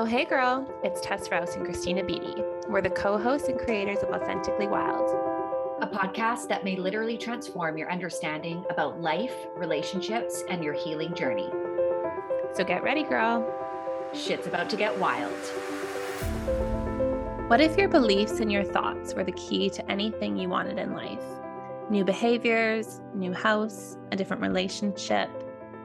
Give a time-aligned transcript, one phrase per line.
[0.00, 0.66] Oh, hey, girl.
[0.82, 2.42] It's Tess Rouse and Christina Beatty.
[2.66, 5.10] We're the co hosts and creators of Authentically Wild,
[5.82, 11.50] a podcast that may literally transform your understanding about life, relationships, and your healing journey.
[12.54, 13.46] So get ready, girl.
[14.14, 15.34] Shit's about to get wild.
[17.50, 20.94] What if your beliefs and your thoughts were the key to anything you wanted in
[20.94, 21.22] life?
[21.90, 25.28] New behaviors, new house, a different relationship,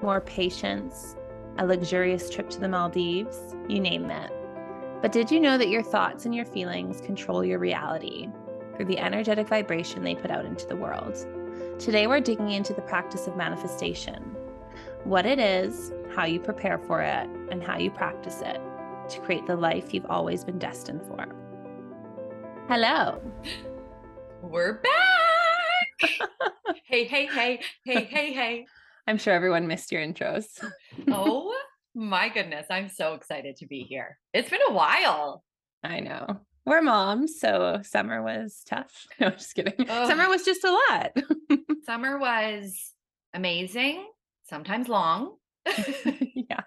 [0.01, 1.17] more patience,
[1.57, 4.31] a luxurious trip to the Maldives, you name it.
[5.01, 8.29] But did you know that your thoughts and your feelings control your reality
[8.75, 11.15] through the energetic vibration they put out into the world?
[11.79, 14.35] Today, we're digging into the practice of manifestation
[15.03, 18.59] what it is, how you prepare for it, and how you practice it
[19.09, 21.27] to create the life you've always been destined for.
[22.67, 23.21] Hello.
[24.41, 26.09] We're back.
[26.85, 28.65] hey, hey, hey, hey, hey, hey.
[29.07, 30.45] I'm sure everyone missed your intros.
[31.11, 31.53] oh
[31.93, 32.65] my goodness.
[32.69, 34.17] I'm so excited to be here.
[34.33, 35.43] It's been a while.
[35.83, 36.41] I know.
[36.65, 39.05] We're moms, so summer was tough.
[39.19, 39.87] No, just kidding.
[39.87, 41.17] Summer was just a lot.
[41.85, 42.91] summer was
[43.35, 44.07] amazing,
[44.49, 45.35] sometimes long.
[46.33, 46.61] yeah.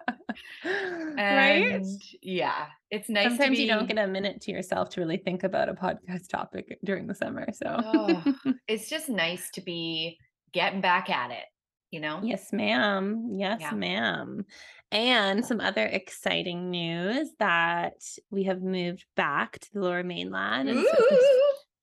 [0.64, 1.84] And right?
[2.22, 2.66] Yeah.
[2.90, 3.64] It's nice Sometimes be...
[3.64, 7.08] you don't get a minute to yourself to really think about a podcast topic during
[7.08, 7.48] the summer.
[7.52, 8.34] So oh,
[8.68, 10.18] it's just nice to be
[10.52, 11.44] getting back at it
[11.90, 12.20] you know?
[12.22, 13.30] Yes, ma'am.
[13.32, 13.72] Yes, yeah.
[13.72, 14.44] ma'am.
[14.90, 20.86] And some other exciting news that we have moved back to the lower mainland.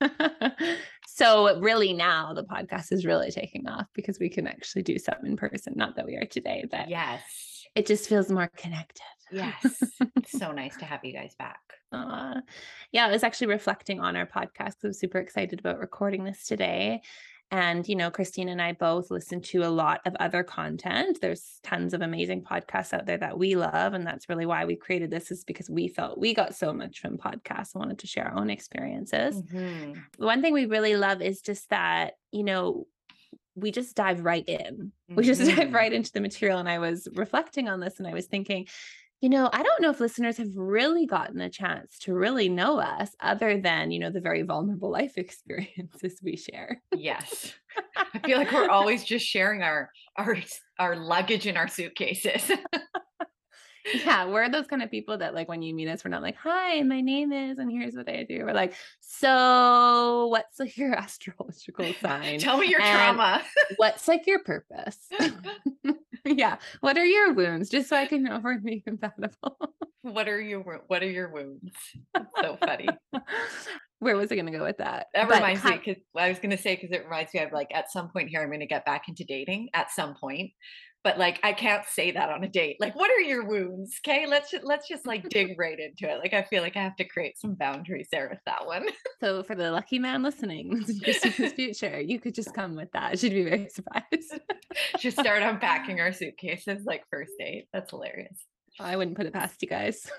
[0.01, 0.09] So,
[1.07, 5.23] so, really now the podcast is really taking off because we can actually do some
[5.23, 5.73] in person.
[5.75, 7.21] Not that we are today, but yes,
[7.75, 9.03] it just feels more connected.
[9.31, 9.83] Yes.
[10.27, 11.59] so nice to have you guys back.
[11.91, 12.41] Uh,
[12.91, 14.75] yeah, I was actually reflecting on our podcast.
[14.83, 17.01] I was super excited about recording this today.
[17.55, 21.19] And, you know, Christine and I both listen to a lot of other content.
[21.21, 23.93] There's tons of amazing podcasts out there that we love.
[23.93, 26.99] And that's really why we created this, is because we felt we got so much
[26.99, 29.41] from podcasts and wanted to share our own experiences.
[29.41, 29.93] Mm-hmm.
[30.17, 32.87] One thing we really love is just that, you know,
[33.55, 34.91] we just dive right in.
[35.09, 35.15] Mm-hmm.
[35.15, 35.75] We just dive mm-hmm.
[35.75, 36.59] right into the material.
[36.59, 38.67] And I was reflecting on this and I was thinking,
[39.25, 42.77] you know, I don't know if listeners have really gotten a chance to really know
[42.77, 46.79] us other than, you know, the very vulnerable life experiences we share.
[46.95, 47.55] yes.
[48.13, 50.37] I feel like we're always just sharing our our
[50.77, 52.51] our luggage in our suitcases.
[54.05, 56.35] yeah, we're those kind of people that like when you meet us, we're not like,
[56.37, 58.45] "Hi, my name is," and here's what I do.
[58.45, 62.37] We're like, "So, what's like your astrological sign?
[62.37, 63.41] Tell me your trauma.
[63.77, 65.09] what's like your purpose?"
[66.37, 66.57] yeah.
[66.81, 67.69] What are your wounds?
[67.69, 69.57] Just so I can know if we're being compatible.
[70.01, 71.71] what are your What are your wounds?
[72.41, 72.87] so funny.
[73.99, 75.07] Where was I going to go with that?
[75.13, 77.51] That but reminds me because I was going to say because it reminds me of
[77.51, 80.51] like at some point here I'm going to get back into dating at some point,
[81.05, 82.77] but like I can't say that on a date.
[82.79, 83.99] Like, what are your wounds?
[84.03, 86.17] Okay, let's just, let's just like dig right into it.
[86.17, 88.87] Like, I feel like I have to create some boundaries there with that one.
[89.21, 93.17] So, for the lucky man listening, Christina's future, you could just come with that.
[93.17, 94.39] She'd be very surprised.
[94.99, 97.67] just start unpacking our suitcases like first date.
[97.71, 98.37] That's hilarious.
[98.79, 100.09] I wouldn't put it past you guys.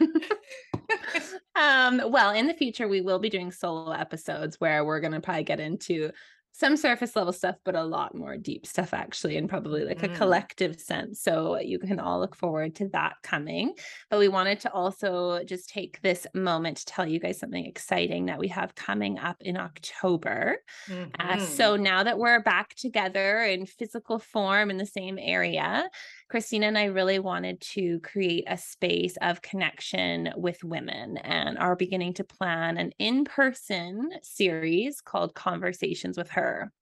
[1.57, 5.21] um, well, in the future, we will be doing solo episodes where we're going to
[5.21, 6.11] probably get into
[6.59, 10.11] some surface level stuff, but a lot more deep stuff, actually, and probably like mm.
[10.11, 11.21] a collective sense.
[11.21, 13.75] So you can all look forward to that coming.
[14.09, 18.27] But we wanted to also just take this moment to tell you guys something exciting
[18.27, 20.57] that we have coming up in October.
[20.89, 21.11] Mm-hmm.
[21.21, 25.91] Uh, so now that we're back together in physical form in the same area,
[26.29, 31.77] Christina and I really wanted to create a space of connection with women and are
[31.77, 36.73] beginning to plan an in person series called Conversations with Her.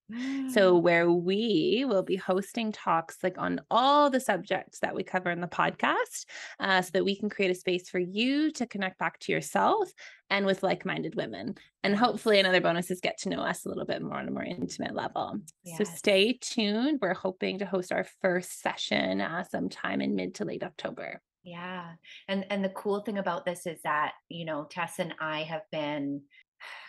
[0.51, 0.83] So, mm.
[0.83, 5.41] where we will be hosting talks like on all the subjects that we cover in
[5.41, 6.27] the podcast,
[6.61, 9.91] uh, so that we can create a space for you to connect back to yourself
[10.31, 11.55] and with like minded women.
[11.83, 14.31] And hopefully, another bonus is get to know us a little bit more on a
[14.31, 15.39] more intimate level.
[15.65, 15.79] Yes.
[15.79, 16.99] So, stay tuned.
[17.01, 21.21] We're hoping to host our first session uh, sometime in mid to late October.
[21.45, 21.93] Yeah.
[22.27, 25.63] And and the cool thing about this is that, you know, Tess and I have
[25.71, 26.23] been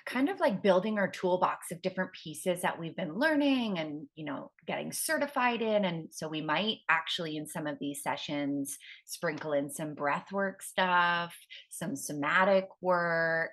[0.06, 4.24] kind of like building our toolbox of different pieces that we've been learning and you
[4.24, 9.54] know getting certified in and so we might actually in some of these sessions sprinkle
[9.54, 11.36] in some breath work stuff
[11.70, 13.50] some somatic work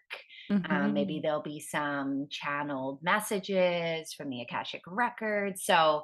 [0.51, 0.71] mm-hmm.
[0.71, 6.03] um, maybe there'll be some channeled messages from the akashic records so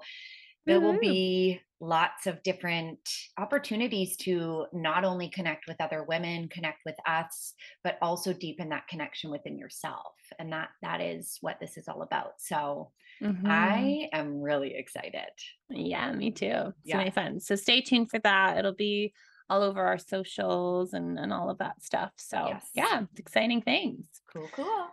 [0.67, 2.99] there will be lots of different
[3.39, 8.89] opportunities to not only connect with other women connect with us but also deepen that
[8.89, 12.91] connection within yourself and that that is what this is all about so
[13.23, 13.47] mm-hmm.
[13.49, 15.31] i am really excited
[15.71, 16.99] yeah me too it's yeah.
[16.99, 19.13] really fun so stay tuned for that it'll be
[19.51, 22.13] all over our socials and, and all of that stuff.
[22.17, 22.67] So, yes.
[22.75, 24.05] yeah, it's exciting things.
[24.33, 24.89] Cool, cool.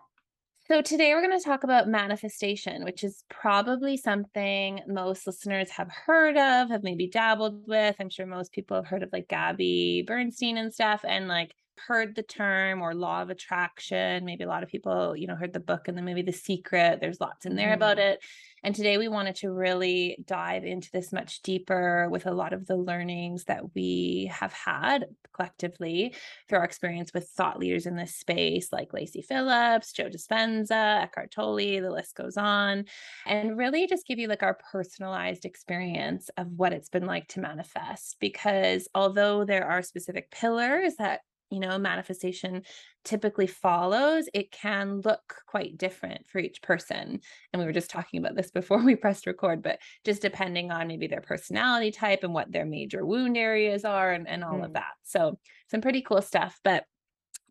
[0.68, 5.92] So, today we're going to talk about manifestation, which is probably something most listeners have
[5.92, 7.96] heard of, have maybe dabbled with.
[8.00, 11.06] I'm sure most people have heard of like Gabby Bernstein and stuff.
[11.08, 11.54] And like,
[11.88, 14.26] heard the term or law of attraction.
[14.26, 17.00] Maybe a lot of people, you know, heard the book and then maybe The Secret.
[17.02, 17.76] There's lots in there mm.
[17.76, 18.20] about it.
[18.64, 22.66] And today we wanted to really dive into this much deeper with a lot of
[22.66, 25.06] the learnings that we have had
[25.36, 26.16] collectively
[26.48, 31.32] through our experience with thought leaders in this space, like Lacy Phillips, Joe Dispenza, Eckhart
[31.32, 32.86] Tolle, the list goes on,
[33.28, 37.42] and really just give you like our personalized experience of what it's been like to
[37.42, 38.18] manifest.
[38.20, 42.64] Because although there are specific pillars that you know manifestation
[43.04, 47.20] typically follows it can look quite different for each person
[47.54, 50.88] and we were just talking about this before we pressed record but just depending on
[50.88, 54.66] maybe their personality type and what their major wound areas are and, and all mm.
[54.66, 55.38] of that so
[55.70, 56.86] some pretty cool stuff but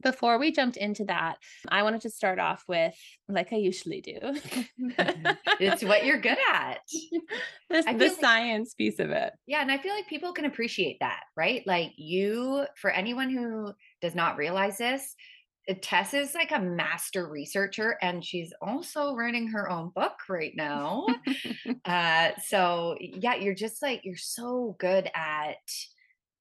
[0.04, 1.36] before we jumped into that,
[1.68, 2.94] I wanted to start off with,
[3.28, 4.18] like I usually do,
[5.58, 6.80] it's what you're good at.
[7.70, 9.32] the like, science piece of it.
[9.46, 9.62] Yeah.
[9.62, 11.66] And I feel like people can appreciate that, right?
[11.66, 15.16] Like you, for anyone who does not realize this,
[15.68, 20.52] uh, Tess is like a master researcher and she's also writing her own book right
[20.54, 21.06] now.
[21.86, 25.56] uh, so, yeah, you're just like, you're so good at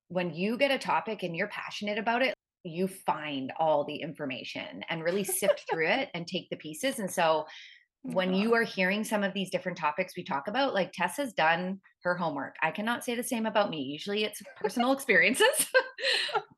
[0.10, 4.84] when you get a topic and you're passionate about it, you find all the information
[4.90, 7.00] and really sift through it and take the pieces.
[7.00, 7.46] And so
[8.04, 11.34] when you are hearing some of these different topics we talk about, like Tess has
[11.34, 12.56] done her homework.
[12.62, 13.82] I cannot say the same about me.
[13.82, 15.68] Usually it's personal experiences,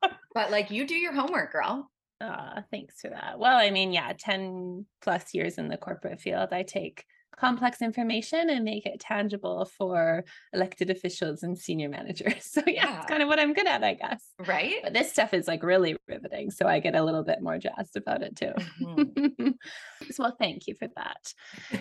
[0.34, 1.88] but like you do your homework, girl.
[2.20, 3.38] Uh, thanks for that.
[3.38, 7.04] Well, I mean, yeah, 10 plus years in the corporate field, I take
[7.36, 12.34] complex information and make it tangible for elected officials and senior managers.
[12.56, 14.22] So yeah, yeah, it's kind of what I'm good at, I guess.
[14.46, 14.76] Right.
[14.82, 16.50] But this stuff is like really riveting.
[16.50, 18.52] So I get a little bit more jazzed about it too.
[18.80, 19.48] Mm-hmm.
[20.10, 21.34] so well, thank you for that.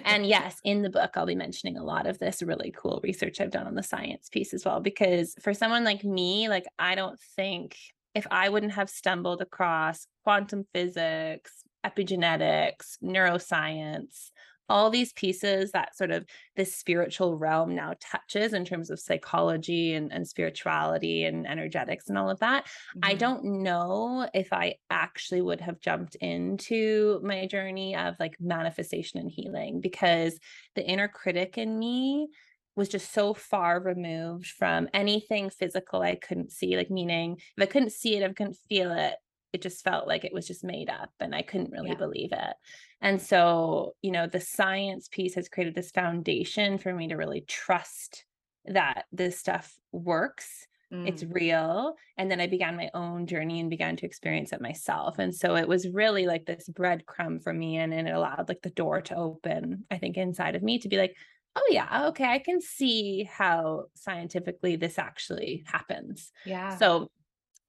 [0.03, 3.39] And yes, in the book, I'll be mentioning a lot of this really cool research
[3.39, 4.81] I've done on the science piece as well.
[4.81, 7.77] Because for someone like me, like I don't think
[8.13, 14.31] if I wouldn't have stumbled across quantum physics, epigenetics, neuroscience,
[14.69, 16.25] all these pieces that sort of
[16.55, 22.17] this spiritual realm now touches in terms of psychology and, and spirituality and energetics and
[22.17, 22.65] all of that.
[22.65, 22.99] Mm-hmm.
[23.03, 29.19] I don't know if I actually would have jumped into my journey of like manifestation
[29.19, 30.39] and healing because
[30.75, 32.29] the inner critic in me
[32.75, 37.65] was just so far removed from anything physical I couldn't see, like meaning if I
[37.67, 39.15] couldn't see it, if I couldn't feel it,
[39.55, 41.95] it just felt like it was just made up and I couldn't really yeah.
[41.95, 42.53] believe it.
[43.01, 47.45] And so, you know, the science piece has created this foundation for me to really
[47.47, 48.25] trust
[48.65, 50.67] that this stuff works.
[50.93, 51.07] Mm.
[51.07, 51.95] It's real.
[52.17, 55.19] And then I began my own journey and began to experience it myself.
[55.19, 57.77] And so it was really like this breadcrumb for me.
[57.77, 60.89] And, and it allowed like the door to open, I think, inside of me to
[60.89, 61.15] be like,
[61.57, 67.09] oh yeah okay i can see how scientifically this actually happens yeah so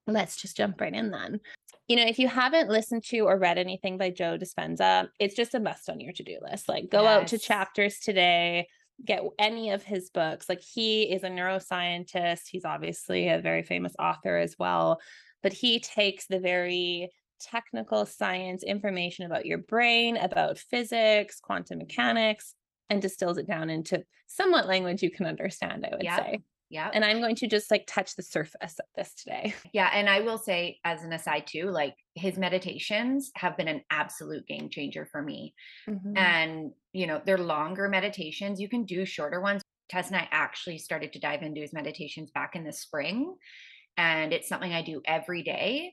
[0.07, 1.41] let's just jump right in then
[1.89, 5.55] you know, if you haven't listened to or read anything by Joe Dispenza, it's just
[5.55, 6.69] a must on your to do list.
[6.69, 7.11] Like, go yes.
[7.11, 8.69] out to chapters today,
[9.05, 10.49] get any of his books.
[10.49, 12.43] Like, he is a neuroscientist.
[12.51, 15.01] He's obviously a very famous author as well,
[15.43, 17.11] but he takes the very
[17.41, 22.55] technical science information about your brain, about physics, quantum mechanics,
[22.91, 26.19] and distills it down into somewhat language you can understand, I would yep.
[26.19, 26.41] say.
[26.69, 26.91] Yeah.
[26.93, 29.55] And I'm going to just like touch the surface of this today.
[29.73, 29.91] Yeah.
[29.93, 34.47] And I will say, as an aside, too, like his meditations have been an absolute
[34.47, 35.55] game changer for me.
[35.89, 36.17] Mm-hmm.
[36.17, 38.61] And, you know, they're longer meditations.
[38.61, 39.63] You can do shorter ones.
[39.89, 43.35] Tess and I actually started to dive into his meditations back in the spring.
[43.97, 45.93] And it's something I do every day.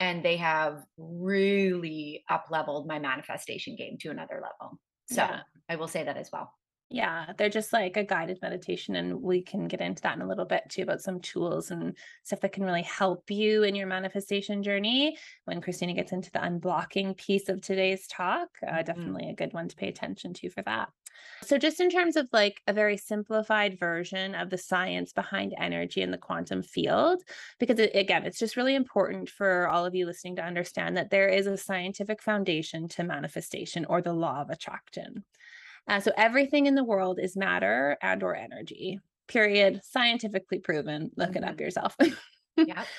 [0.00, 4.78] And they have really up leveled my manifestation game to another level.
[5.10, 5.40] So yeah.
[5.68, 6.52] I will say that as well.
[6.92, 8.96] Yeah, they're just like a guided meditation.
[8.96, 11.96] And we can get into that in a little bit too about some tools and
[12.22, 15.16] stuff that can really help you in your manifestation journey.
[15.46, 18.84] When Christina gets into the unblocking piece of today's talk, uh, mm-hmm.
[18.84, 20.90] definitely a good one to pay attention to for that.
[21.42, 26.02] So, just in terms of like a very simplified version of the science behind energy
[26.02, 27.22] in the quantum field,
[27.58, 31.10] because it, again, it's just really important for all of you listening to understand that
[31.10, 35.24] there is a scientific foundation to manifestation or the law of attraction.
[35.88, 38.98] Uh, so everything in the world is matter and or energy.
[39.28, 39.80] Period.
[39.84, 41.10] Scientifically proven.
[41.16, 41.38] Look mm-hmm.
[41.38, 41.62] it up mm-hmm.
[41.62, 41.96] yourself.
[42.56, 42.84] yeah.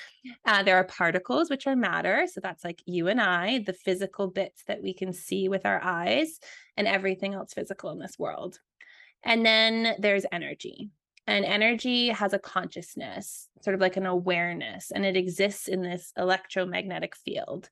[0.46, 2.26] Uh, there are particles, which are matter.
[2.32, 5.82] So that's like you and I, the physical bits that we can see with our
[5.84, 6.38] eyes,
[6.78, 8.58] and everything else physical in this world.
[9.22, 10.90] And then there's energy.
[11.26, 16.12] And energy has a consciousness, sort of like an awareness, and it exists in this
[16.16, 17.68] electromagnetic field.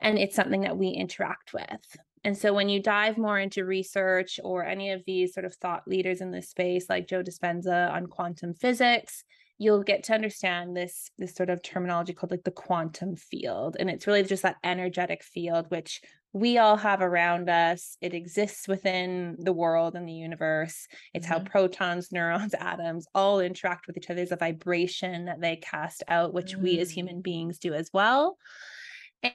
[0.00, 1.96] And it's something that we interact with.
[2.24, 5.88] And so when you dive more into research or any of these sort of thought
[5.88, 9.24] leaders in this space, like Joe Dispenza on quantum physics,
[9.58, 13.90] you'll get to understand this this sort of terminology called like the quantum field and
[13.90, 16.00] it's really just that energetic field which
[16.32, 17.96] we all have around us.
[18.00, 20.86] It exists within the world and the universe.
[21.12, 21.38] It's mm-hmm.
[21.38, 24.16] how protons, neurons, atoms all interact with each other.
[24.16, 26.62] There's a vibration that they cast out, which mm.
[26.62, 26.94] we as mm.
[26.94, 28.38] human beings do as well.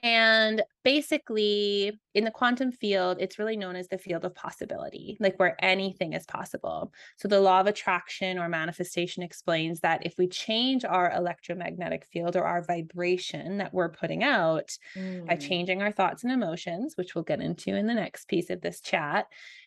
[0.02, 5.38] And basically, in the quantum field, it's really known as the field of possibility, like
[5.38, 6.92] where anything is possible.
[7.18, 12.34] So, the law of attraction or manifestation explains that if we change our electromagnetic field
[12.34, 15.26] or our vibration that we're putting out mm.
[15.26, 18.62] by changing our thoughts and emotions, which we'll get into in the next piece of
[18.62, 19.26] this chat,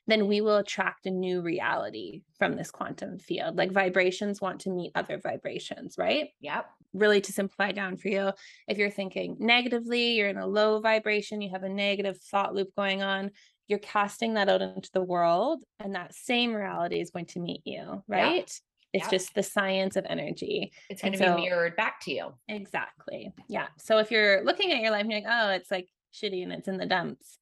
[0.10, 3.58] then we will attract a new reality from this quantum field.
[3.58, 6.30] Like vibrations want to meet other vibrations, right?
[6.42, 6.66] Yep.
[6.94, 8.32] Really, to simplify down for you,
[8.68, 12.70] if you're thinking negatively, you're in a low vibration, you have a negative thought loop
[12.76, 13.32] going on,
[13.68, 17.62] you're casting that out into the world, and that same reality is going to meet
[17.66, 18.38] you, right?
[18.38, 18.50] Yep.
[18.92, 19.12] It's yep.
[19.12, 20.72] just the science of energy.
[20.90, 22.34] It's going to so, be mirrored back to you.
[22.48, 23.32] Exactly.
[23.48, 23.68] Yeah.
[23.78, 26.52] So if you're looking at your life and you're like, oh, it's like shitty and
[26.52, 27.38] it's in the dumps,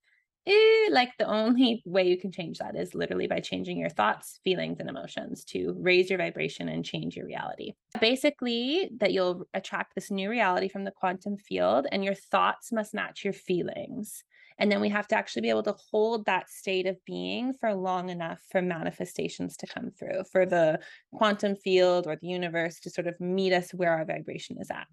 [0.47, 4.39] eh, like the only way you can change that is literally by changing your thoughts,
[4.43, 7.73] feelings, and emotions to raise your vibration and change your reality.
[7.99, 12.93] Basically, that you'll attract this new reality from the quantum field, and your thoughts must
[12.93, 14.23] match your feelings.
[14.59, 17.75] And then we have to actually be able to hold that state of being for
[17.75, 20.79] long enough for manifestations to come through, for the
[21.13, 24.87] quantum field or the universe to sort of meet us where our vibration is at.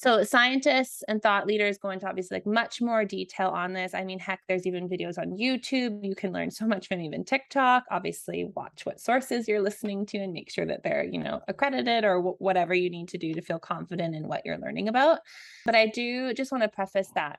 [0.00, 3.92] So scientists and thought leaders go into obviously like much more detail on this.
[3.92, 6.02] I mean, heck, there's even videos on YouTube.
[6.02, 7.84] You can learn so much from even TikTok.
[7.90, 12.04] Obviously, watch what sources you're listening to and make sure that they're, you know, accredited
[12.04, 15.18] or w- whatever you need to do to feel confident in what you're learning about.
[15.66, 17.38] But I do just want to preface that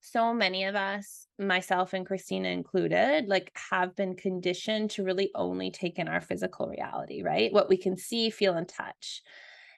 [0.00, 5.70] so many of us, myself and Christina included, like have been conditioned to really only
[5.70, 7.52] take in our physical reality, right?
[7.52, 9.22] What we can see, feel, and touch.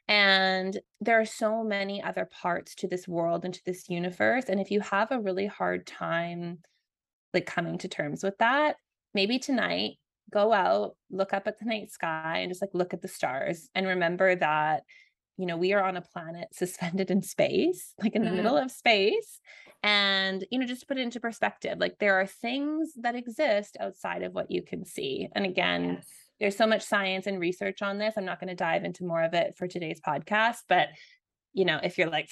[0.06, 4.44] And there are so many other parts to this world and to this universe.
[4.48, 6.58] And if you have a really hard time,
[7.32, 8.76] like coming to terms with that,
[9.14, 9.92] maybe tonight
[10.30, 13.68] go out, look up at the night sky, and just like look at the stars
[13.74, 14.82] and remember that,
[15.36, 18.36] you know, we are on a planet suspended in space, like in the mm.
[18.36, 19.40] middle of space.
[19.82, 24.22] And, you know, just put it into perspective, like there are things that exist outside
[24.22, 25.28] of what you can see.
[25.34, 28.14] And again, yes there's so much science and research on this.
[28.16, 30.88] I'm not going to dive into more of it for today's podcast, but
[31.52, 32.30] you know, if you're like,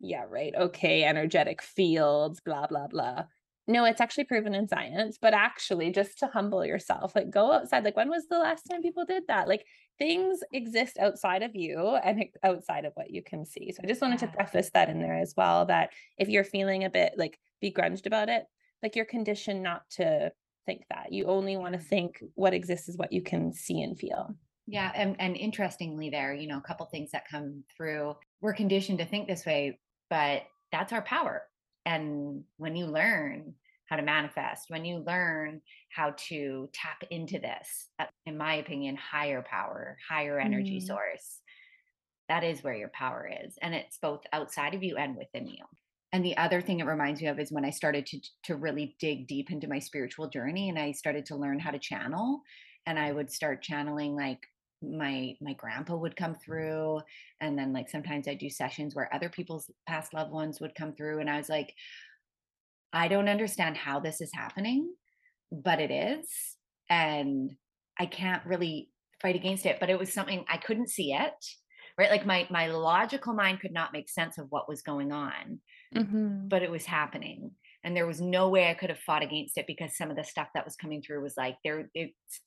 [0.00, 3.24] yeah, right, okay, energetic fields, blah, blah, blah.
[3.68, 7.84] No, it's actually proven in science, but actually just to humble yourself, like go outside.
[7.84, 9.46] Like, when was the last time people did that?
[9.46, 9.64] Like,
[9.98, 13.70] things exist outside of you and outside of what you can see.
[13.70, 16.82] So I just wanted to preface that in there as well that if you're feeling
[16.82, 18.44] a bit like begrudged about it,
[18.82, 20.32] like you're conditioned not to
[20.66, 21.12] think that.
[21.12, 24.34] You only want to think what exists is what you can see and feel.
[24.66, 28.14] Yeah, and and interestingly there, you know, a couple things that come through.
[28.40, 29.78] We're conditioned to think this way,
[30.08, 31.42] but that's our power.
[31.84, 33.54] And when you learn
[33.86, 37.88] how to manifest, when you learn how to tap into this,
[38.24, 40.86] in my opinion, higher power, higher energy mm.
[40.86, 41.40] source,
[42.28, 43.58] that is where your power is.
[43.60, 45.64] And it's both outside of you and within you
[46.12, 48.96] and the other thing it reminds me of is when i started to to really
[48.98, 52.40] dig deep into my spiritual journey and i started to learn how to channel
[52.86, 54.40] and i would start channeling like
[54.82, 57.00] my my grandpa would come through
[57.40, 60.92] and then like sometimes i do sessions where other people's past loved ones would come
[60.94, 61.72] through and i was like
[62.92, 64.92] i don't understand how this is happening
[65.50, 66.26] but it is
[66.90, 67.52] and
[67.98, 68.88] i can't really
[69.20, 69.78] fight against it.
[69.78, 71.32] But it was something i couldn't see it
[71.98, 72.10] right?
[72.10, 75.60] Like my my logical mind could not make sense of what was going on
[75.94, 76.48] mm-hmm.
[76.48, 77.50] but it was happening
[77.84, 80.24] and there was no way i could have fought against it because some of the
[80.24, 82.40] stuff that was coming through was like there it's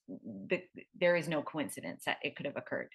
[0.48, 0.62] the,
[0.98, 2.88] there is no coincidence that it could have occurred.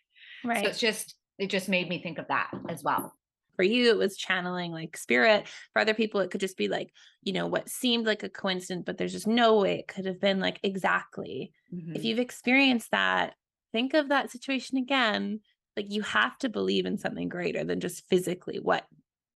[0.44, 0.64] Right.
[0.64, 3.14] so it's just it just made me think of that as well.
[3.56, 5.48] For you it was channeling like spirit.
[5.74, 6.92] For other people it could just be like
[7.22, 10.20] you know what seemed like a coincidence but there's just no way it could have
[10.20, 11.52] been like exactly.
[11.74, 11.96] Mm-hmm.
[11.96, 13.36] if you've experienced that
[13.72, 15.42] think of that situation again.
[15.78, 18.86] Like you have to believe in something greater than just physically what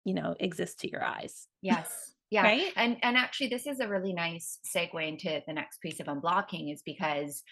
[0.05, 2.13] you know exist to your eyes yes.
[2.31, 2.43] Yeah.
[2.43, 2.71] right?
[2.75, 6.73] and and actually this is a really nice segue into the next piece of unblocking
[6.73, 7.43] is because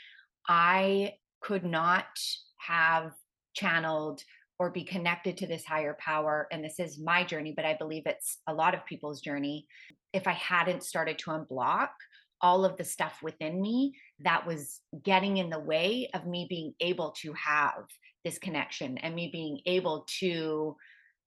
[0.47, 2.05] i could not
[2.59, 3.11] have
[3.53, 4.21] channeled
[4.59, 8.03] or be connected to this higher power and this is my journey but i believe
[8.05, 9.67] it's a lot of people's journey.
[10.13, 11.89] If i hadn't started to unblock
[12.41, 16.73] all of the stuff within me that was getting in the way of me being
[16.81, 17.85] able to have
[18.25, 20.75] this connection and me being able to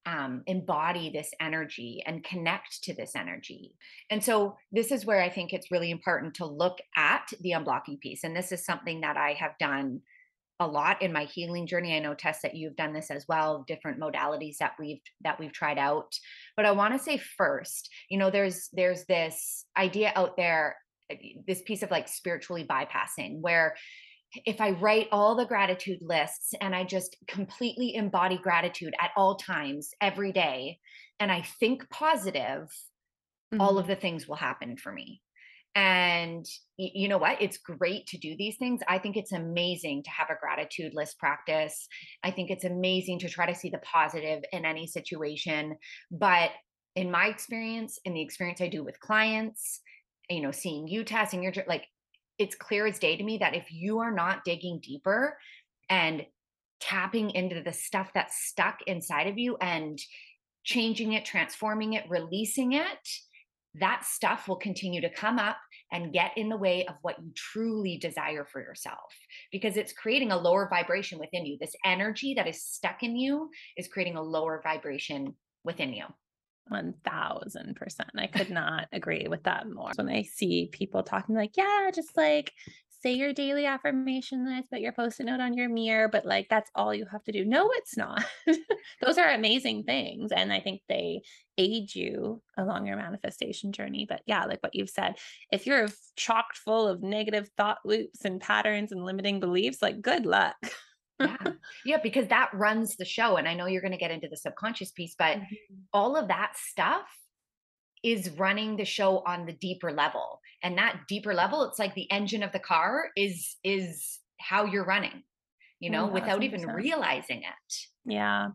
[0.07, 3.75] um, embody this energy and connect to this energy.
[4.09, 8.01] And so, this is where I think it's really important to look at the unblocking
[8.01, 8.25] piece.
[8.25, 10.01] And this is something that I have done
[10.59, 11.95] a lot in my healing journey.
[11.95, 15.53] I know Tess that you've done this as well, different modalities that we've that we've
[15.53, 16.15] tried out.
[16.57, 20.77] But I want to say first, you know, there's there's this idea out there,
[21.11, 23.75] eh, this piece of like spiritually bypassing where
[24.45, 29.37] if I write all the gratitude lists and I just completely embody gratitude at all
[29.37, 30.79] times every day
[31.21, 32.69] and I think positive,
[33.53, 33.61] mm-hmm.
[33.61, 35.23] all of the things will happen for me.
[35.75, 36.47] And
[36.79, 37.43] you know what?
[37.43, 38.81] It's great to do these things.
[38.89, 41.87] I think it's amazing to have a gratitude list practice.
[42.23, 45.77] I think it's amazing to try to see the positive in any situation.
[46.11, 46.53] But
[46.95, 49.83] in my experience, in the experience I do with clients,
[50.31, 51.85] you know, seeing you testing your like
[52.39, 55.39] it's clear as day to me that if you are not digging deeper
[55.89, 56.25] and
[56.81, 59.99] tapping into the stuff that's stuck inside of you and
[60.65, 63.09] changing it, transforming it, releasing it,
[63.79, 65.57] that stuff will continue to come up
[65.93, 69.13] and get in the way of what you truly desire for yourself
[69.53, 71.57] because it's creating a lower vibration within you.
[71.61, 76.05] This energy that is stuck in you is creating a lower vibration within you.
[76.73, 78.01] 1000%.
[78.17, 79.91] I could not agree with that more.
[79.97, 82.53] When I see people talking like, yeah, just like
[83.03, 86.71] say your daily affirmation list, put your post-it note on your mirror, but like that's
[86.75, 87.45] all you have to do.
[87.45, 88.25] No, it's not.
[89.01, 90.33] Those are amazing things.
[90.33, 91.23] And I think they
[91.59, 94.07] aid you along your manifestation journey.
[94.09, 95.17] But yeah, like what you've said,
[95.53, 100.27] if you're chocked full of negative thought loops and patterns and limiting beliefs, like good
[100.27, 100.57] luck
[101.21, 101.37] yeah.
[101.85, 103.37] Yeah, because that runs the show.
[103.37, 105.55] And I know you're going to get into the subconscious piece, but mm-hmm.
[105.93, 107.07] all of that stuff
[108.03, 110.41] is running the show on the deeper level.
[110.63, 114.85] And that deeper level, it's like the engine of the car is is how you're
[114.85, 115.23] running,
[115.81, 117.75] you know, oh, without even realizing it.
[118.05, 118.49] Yeah.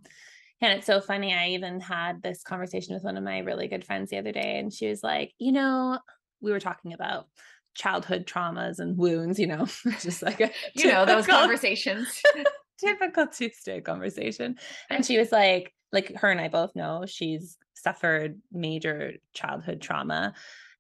[0.62, 1.34] And it's so funny.
[1.34, 4.60] I even had this conversation with one of my really good friends the other day,
[4.60, 5.98] and she was like, you know,
[6.40, 7.28] we were talking about
[7.76, 9.66] childhood traumas and wounds, you know,
[10.00, 12.22] just like a you know, those conversations.
[12.80, 14.56] typical Tuesday conversation.
[14.90, 20.34] And she was like, like her and I both know she's suffered major childhood trauma.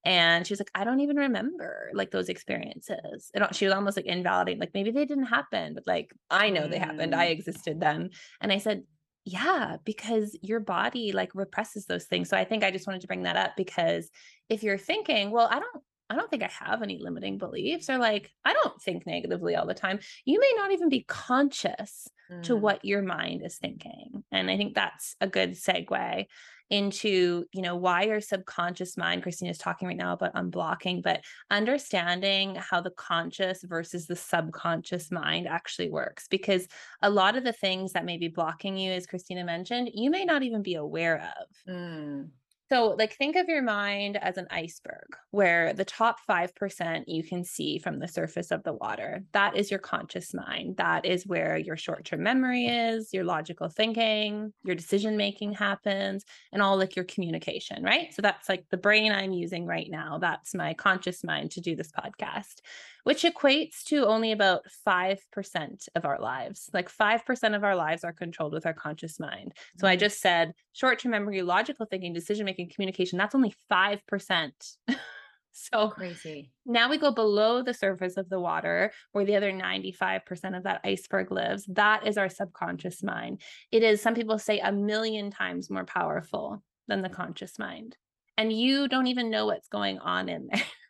[0.04, 3.30] And she was like, I don't even remember like those experiences.
[3.36, 6.64] And she was almost like invalidating, like maybe they didn't happen, but like I know
[6.64, 6.72] mm.
[6.72, 7.14] they happened.
[7.14, 7.32] I mm.
[7.32, 8.10] existed then.
[8.40, 8.84] And I said,
[9.26, 12.30] yeah, because your body like represses those things.
[12.30, 14.10] So I think I just wanted to bring that up because
[14.50, 17.98] if you're thinking, well, I don't I don't think I have any limiting beliefs, or
[17.98, 20.00] like, I don't think negatively all the time.
[20.26, 22.44] You may not even be conscious mm.
[22.44, 24.24] to what your mind is thinking.
[24.32, 26.26] And I think that's a good segue
[26.70, 31.22] into, you know, why your subconscious mind, Christina is talking right now about unblocking, but
[31.50, 36.28] understanding how the conscious versus the subconscious mind actually works.
[36.30, 36.68] Because
[37.02, 40.26] a lot of the things that may be blocking you, as Christina mentioned, you may
[40.26, 41.74] not even be aware of.
[41.74, 42.30] Mm.
[42.72, 47.44] So, like, think of your mind as an iceberg where the top 5% you can
[47.44, 49.26] see from the surface of the water.
[49.34, 50.78] That is your conscious mind.
[50.78, 56.24] That is where your short term memory is, your logical thinking, your decision making happens,
[56.54, 58.14] and all like your communication, right?
[58.14, 60.18] So, that's like the brain I'm using right now.
[60.18, 62.62] That's my conscious mind to do this podcast
[63.04, 66.70] which equates to only about 5% of our lives.
[66.74, 69.54] Like 5% of our lives are controlled with our conscious mind.
[69.78, 70.00] So I mm-hmm.
[70.00, 74.52] just said short term memory, logical thinking, decision making, communication, that's only 5%.
[75.52, 76.52] so crazy.
[76.66, 80.82] Now we go below the surface of the water where the other 95% of that
[80.84, 81.66] iceberg lives.
[81.68, 83.42] That is our subconscious mind.
[83.72, 87.98] It is, some people say, a million times more powerful than the conscious mind.
[88.38, 90.64] And you don't even know what's going on in there.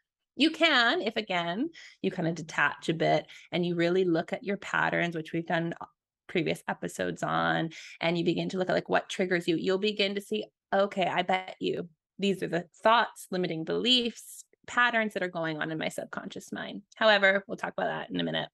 [0.41, 1.69] You can, if again,
[2.01, 5.45] you kind of detach a bit and you really look at your patterns, which we've
[5.45, 5.86] done uh,
[6.25, 10.15] previous episodes on, and you begin to look at like what triggers you, you'll begin
[10.15, 15.27] to see, okay, I bet you these are the thoughts, limiting beliefs, patterns that are
[15.27, 16.82] going on in my subconscious mind.
[16.95, 18.49] However, we'll talk about that in a minute.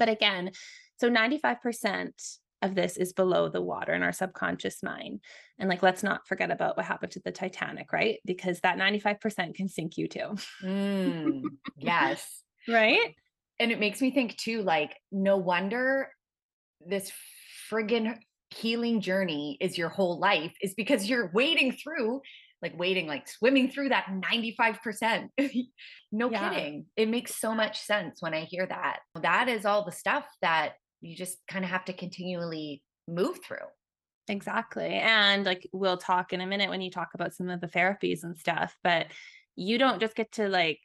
[0.00, 0.50] But again,
[0.98, 5.20] so 95% of this is below the water in our subconscious mind.
[5.58, 8.18] And like, let's not forget about what happened to the Titanic, right?
[8.24, 10.34] Because that 95% can sink you too.
[10.62, 11.42] Mm,
[11.78, 12.42] yes.
[12.68, 13.14] right.
[13.60, 16.08] And it makes me think too, like, no wonder
[16.84, 17.12] this
[17.70, 18.18] friggin'
[18.50, 22.20] healing journey is your whole life, is because you're wading through
[22.62, 25.28] like waiting, like swimming through that 95%.
[26.12, 26.48] no yeah.
[26.48, 26.86] kidding.
[26.96, 29.00] It makes so much sense when I hear that.
[29.20, 30.72] That is all the stuff that
[31.04, 33.66] you just kind of have to continually move through.
[34.28, 34.88] Exactly.
[34.88, 38.22] And like we'll talk in a minute when you talk about some of the therapies
[38.24, 39.08] and stuff, but
[39.54, 40.80] you don't just get to like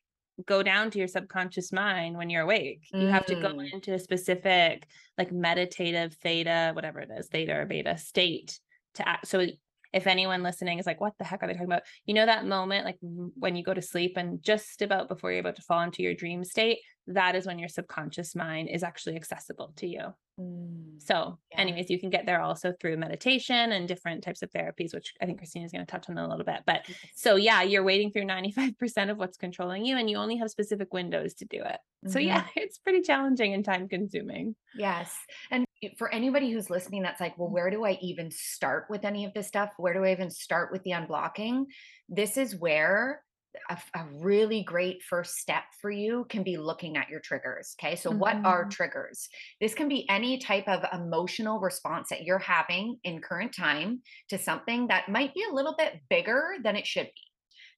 [0.46, 2.82] go down to your subconscious mind when you're awake.
[2.92, 3.74] You have to go Mm.
[3.74, 8.60] into a specific like meditative theta, whatever it is, theta or beta state
[8.96, 9.28] to act.
[9.28, 9.46] So
[9.94, 11.84] if anyone listening is like, what the heck are they talking about?
[12.06, 15.40] You know, that moment, like when you go to sleep and just about before you're
[15.40, 19.16] about to fall into your dream state, that is when your subconscious mind is actually
[19.16, 20.14] accessible to you.
[20.40, 21.02] Mm.
[21.02, 21.62] So, Yeah.
[21.62, 25.26] anyways, you can get there also through meditation and different types of therapies, which I
[25.26, 26.62] think Christina's going to touch on a little bit.
[26.66, 30.50] But so, yeah, you're waiting through 95% of what's controlling you, and you only have
[30.52, 31.80] specific windows to do it.
[32.08, 32.26] So, Mhm.
[32.26, 34.56] yeah, it's pretty challenging and time consuming.
[34.74, 35.16] Yes.
[35.52, 35.66] And
[35.98, 39.34] for anybody who's listening, that's like, well, where do I even start with any of
[39.34, 39.72] this stuff?
[39.78, 41.66] Where do I even start with the unblocking?
[42.08, 43.24] This is where
[43.70, 47.76] a, a really great first step for you can be looking at your triggers.
[47.80, 47.96] Okay.
[47.96, 48.72] So, what are Mhm.
[48.72, 49.28] triggers?
[49.60, 54.38] This can be any type of emotional response that you're having in current time to
[54.38, 57.22] something that might be a little bit bigger than it should be.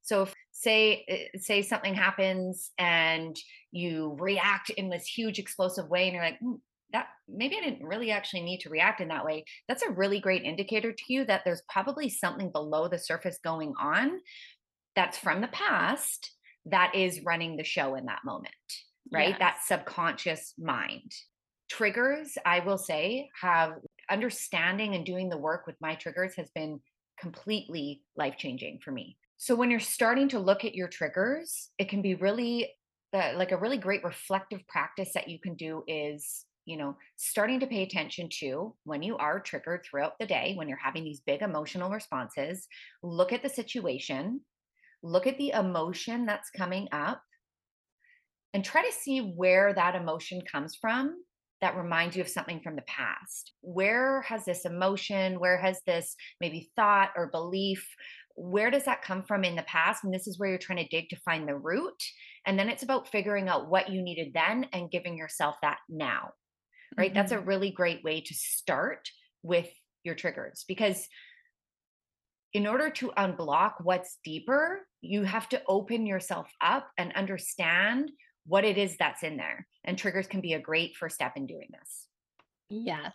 [0.02, 3.36] So if say uh, say something happens and
[3.72, 6.56] you react in this huge explosive way and you're like, "Hmm,
[6.92, 9.46] that maybe I didn't really actually need to react in that way.
[9.68, 13.74] That's a really great indicator to you that there's probably something below the surface going
[13.80, 14.20] on
[14.96, 16.32] that's from the past
[16.66, 18.54] that is running the show in that moment,
[19.12, 19.38] right?
[19.40, 21.12] That subconscious mind.
[21.70, 23.74] Triggers, I will say, have
[24.10, 26.80] understanding and doing the work with my triggers has been
[27.20, 29.18] completely life changing for me.
[29.38, 32.72] So when you're starting to look at your triggers, it can be really
[33.14, 37.60] uh, like a really great reflective practice that you can do is you know starting
[37.60, 41.20] to pay attention to when you are triggered throughout the day when you're having these
[41.20, 42.68] big emotional responses
[43.04, 44.40] look at the situation
[45.04, 47.22] look at the emotion that's coming up
[48.54, 51.24] and try to see where that emotion comes from
[51.62, 53.54] that reminds you of something from the past.
[53.62, 57.88] Where has this emotion, where has this maybe thought or belief,
[58.36, 60.04] where does that come from in the past?
[60.04, 62.02] And this is where you're trying to dig to find the root.
[62.46, 66.32] And then it's about figuring out what you needed then and giving yourself that now,
[66.98, 67.14] right?
[67.14, 67.48] That's a Mhm.
[67.48, 69.10] really great way to start
[69.44, 69.70] with
[70.04, 71.08] your triggers because
[72.54, 78.12] in order to unblock what's deeper, you have to open yourself up and understand
[78.46, 79.68] what it is that's in there.
[79.84, 82.08] And triggers can be a great first step in doing this.
[82.70, 83.14] Yes.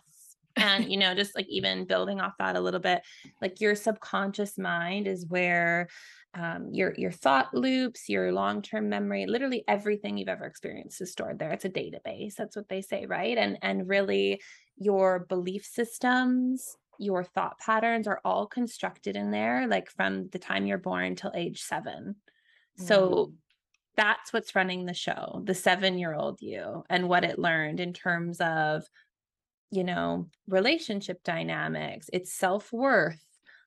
[0.55, 3.01] And, you know, just like even building off that a little bit,
[3.41, 5.87] like your subconscious mind is where
[6.33, 11.11] um, your your thought loops, your long term memory, literally everything you've ever experienced is
[11.11, 11.51] stored there.
[11.51, 12.35] It's a database.
[12.35, 13.37] That's what they say, right?
[13.37, 14.41] And and really,
[14.77, 20.65] your belief systems, your thought patterns are all constructed in there, like from the time
[20.65, 22.15] you're born till age seven.
[22.77, 23.33] So Mm.
[23.97, 27.93] that's what's running the show the seven year old you and what it learned in
[27.93, 28.85] terms of
[29.71, 33.23] you know relationship dynamics its self-worth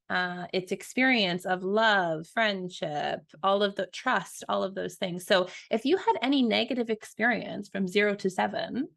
[0.08, 5.48] uh its experience of love friendship all of the trust all of those things so
[5.70, 8.88] if you had any negative experience from 0 to 7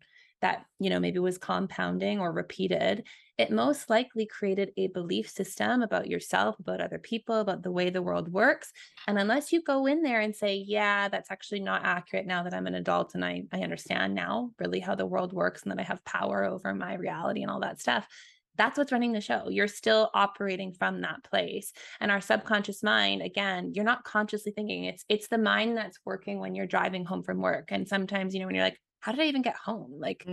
[0.41, 3.05] that you know maybe was compounding or repeated
[3.37, 7.89] it most likely created a belief system about yourself about other people about the way
[7.89, 8.71] the world works
[9.07, 12.53] and unless you go in there and say, yeah, that's actually not accurate now that
[12.53, 15.79] I'm an adult and I, I understand now really how the world works and that
[15.79, 18.07] I have power over my reality and all that stuff,
[18.55, 19.49] that's what's running the show.
[19.49, 21.73] You're still operating from that place.
[21.99, 26.39] And our subconscious mind, again, you're not consciously thinking it's it's the mind that's working
[26.39, 27.69] when you're driving home from work.
[27.71, 29.99] And sometimes, you know, when you're like, how did I even get home?
[29.99, 30.29] Like,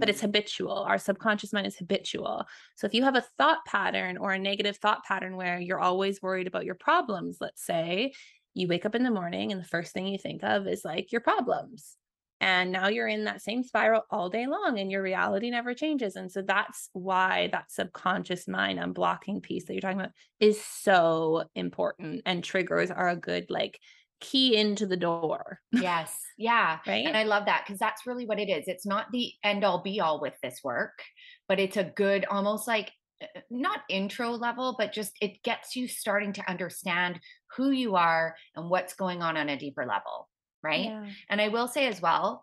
[0.00, 0.22] but it's Mm.
[0.22, 0.72] habitual.
[0.78, 2.46] Our subconscious mind is habitual.
[2.76, 6.20] So if you have a thought pattern or a negative thought pattern where you're always
[6.22, 8.12] worried about your problems, let's say
[8.54, 11.12] you wake up in the morning and the first thing you think of is like
[11.12, 11.96] your problems.
[12.40, 16.16] And now you're in that same spiral all day long and your reality never changes.
[16.16, 21.44] And so that's why that subconscious mind unblocking piece that you're talking about is so
[21.54, 22.22] important.
[22.26, 23.78] And triggers are a good like
[24.22, 26.16] key into the door, Yes.
[26.38, 26.78] Yeah.
[26.86, 27.06] right.
[27.06, 27.16] And?
[27.16, 28.64] I love that because that's really what it is.
[28.66, 31.02] It's not the end all be all with this work,
[31.48, 32.90] but it's a good, almost like
[33.22, 37.20] uh, uh, not intro level, but just it gets you starting to understand
[37.56, 40.28] who you are and what's going on on a deeper level.
[40.62, 40.86] Right.
[40.86, 41.06] Yeah.
[41.28, 42.42] And I will say as well,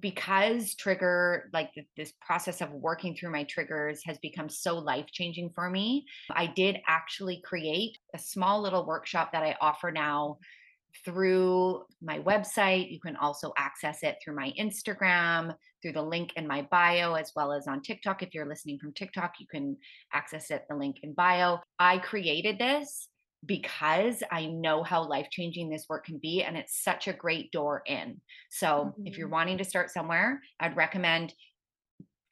[0.00, 5.06] because trigger like th- this process of working through my triggers has become so life
[5.10, 10.38] changing for me i did actually create a small little workshop that i offer now
[11.04, 16.46] through my website you can also access it through my instagram through the link in
[16.46, 19.76] my bio as well as on tiktok if you're listening from tiktok you can
[20.12, 23.08] access it the link in bio i created this
[23.44, 26.42] because I know how life changing this work can be.
[26.42, 28.20] And it's such a great door in.
[28.50, 29.32] So if you're Mhm.
[29.32, 31.34] wanting to start somewhere, I'd recommend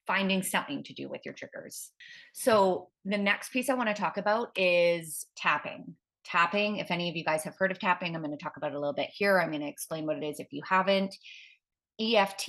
[0.06, 1.92] finding something to do with your triggers.
[2.32, 5.96] So the next piece I want to talk about is tapping.
[6.24, 8.72] Tapping, if any of you guys have heard of tapping, I'm going to talk about
[8.72, 9.40] it a little bit here.
[9.40, 11.14] I'm going to explain what it is if you haven't.
[12.00, 12.48] EFT,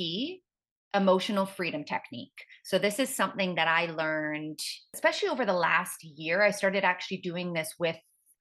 [0.93, 2.45] emotional freedom technique.
[2.63, 4.59] So, this is something that I learned,
[4.93, 6.41] especially over the last year.
[6.41, 7.97] I started actually doing this with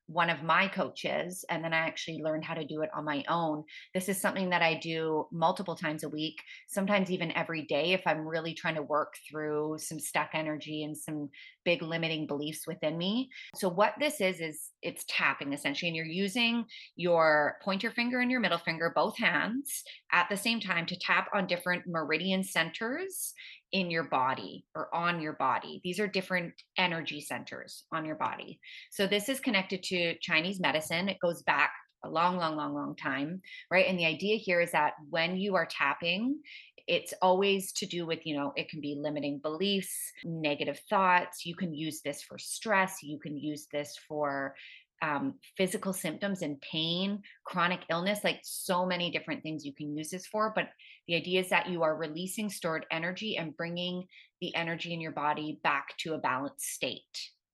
[0.07, 3.25] one of my coaches and then I actually learned how to do it on my
[3.29, 3.65] own.
[3.95, 6.37] This is something that I do multiple times a week,
[6.69, 10.97] sometimes even every day if I'm really trying to work through some stuck energy and
[10.97, 11.31] some
[11.65, 13.31] big limiting beliefs within me.
[13.57, 16.65] So what this is is it's tapping essentially and you're using
[16.97, 21.29] your pointer finger and your middle finger both hands at the same time to tap
[21.35, 23.33] on different meridian centers
[23.75, 25.81] in your body or on your body.
[25.83, 28.61] These are different energy centers on your body.
[28.93, 31.09] So this is connected to Chinese medicine.
[31.09, 31.73] It goes back
[32.05, 33.87] a long, long, long, long time, right?
[33.89, 36.39] And the idea here is that when you are tapping,
[36.87, 41.45] it's always to do with, you know, it can be limiting beliefs, negative thoughts.
[41.45, 43.03] You can use this for stress.
[43.03, 44.55] You can use this for
[45.03, 50.11] um, physical symptoms and pain, chronic illness, like so many different things you can use
[50.11, 50.53] this for.
[50.55, 50.69] But
[51.07, 54.05] the idea is that you are releasing stored energy and bringing
[54.41, 57.03] the energy in your body back to a balanced state,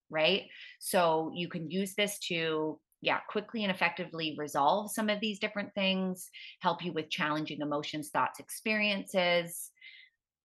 [0.09, 0.43] right?
[0.79, 5.73] So you can use this to yeah, quickly and effectively resolve some of these different
[5.73, 9.71] things, help you with challenging emotions, thoughts, experiences.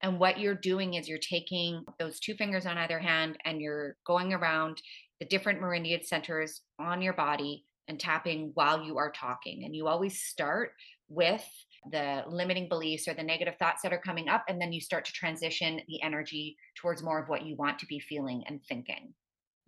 [0.03, 3.97] And what you're doing is you're taking those two fingers on either hand and you're
[4.07, 4.81] going around
[5.21, 9.65] the different meridian centers on your body and tapping while you are talking.
[9.65, 10.73] And you always start
[11.09, 11.45] with
[11.91, 14.45] the limiting beliefs or the negative thoughts that are coming up.
[14.49, 17.87] And then you start to transition the energy towards more of what you want to
[17.87, 19.15] be feeling and thinking.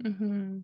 [0.03, 0.59] Mm-hmm.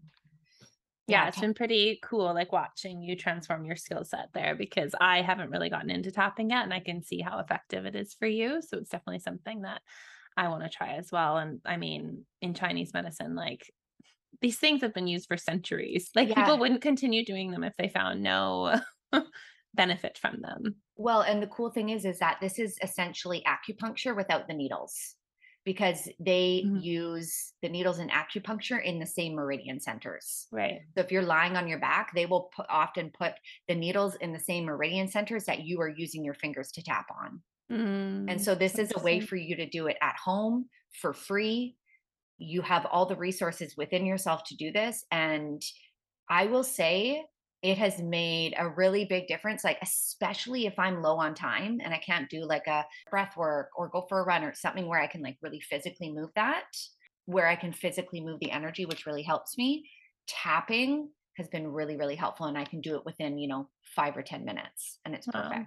[1.07, 5.20] Yeah, it's been pretty cool like watching you transform your skill set there because I
[5.20, 8.27] haven't really gotten into tapping yet and I can see how effective it is for
[8.27, 8.62] you.
[8.62, 9.83] So it's definitely something that
[10.35, 11.37] I want to try as well.
[11.37, 13.70] And I mean, in Chinese medicine, like
[14.40, 16.11] these things have been used for centuries.
[16.14, 16.35] Like yeah.
[16.35, 18.81] people wouldn't continue doing them if they found no
[19.75, 20.77] benefit from them.
[20.97, 25.16] Well, and the cool thing is is that this is essentially acupuncture without the needles
[25.64, 26.79] because they mm-hmm.
[26.79, 30.47] use the needles in acupuncture in the same meridian centers.
[30.53, 30.81] Right.
[30.94, 33.33] So if you're lying on your back, they will put, often put
[33.66, 37.07] the needles in the same meridian centers that you are using your fingers to tap
[37.18, 37.40] on.
[37.73, 40.66] Mm, and so this is a way for you to do it at home
[41.01, 41.77] for free
[42.38, 45.62] you have all the resources within yourself to do this and
[46.29, 47.25] i will say
[47.62, 51.94] it has made a really big difference like especially if i'm low on time and
[51.94, 55.01] i can't do like a breath work or go for a run or something where
[55.01, 56.66] i can like really physically move that
[57.27, 59.88] where i can physically move the energy which really helps me
[60.27, 64.16] tapping has been really really helpful and i can do it within you know 5
[64.16, 65.66] or 10 minutes and it's perfect wow.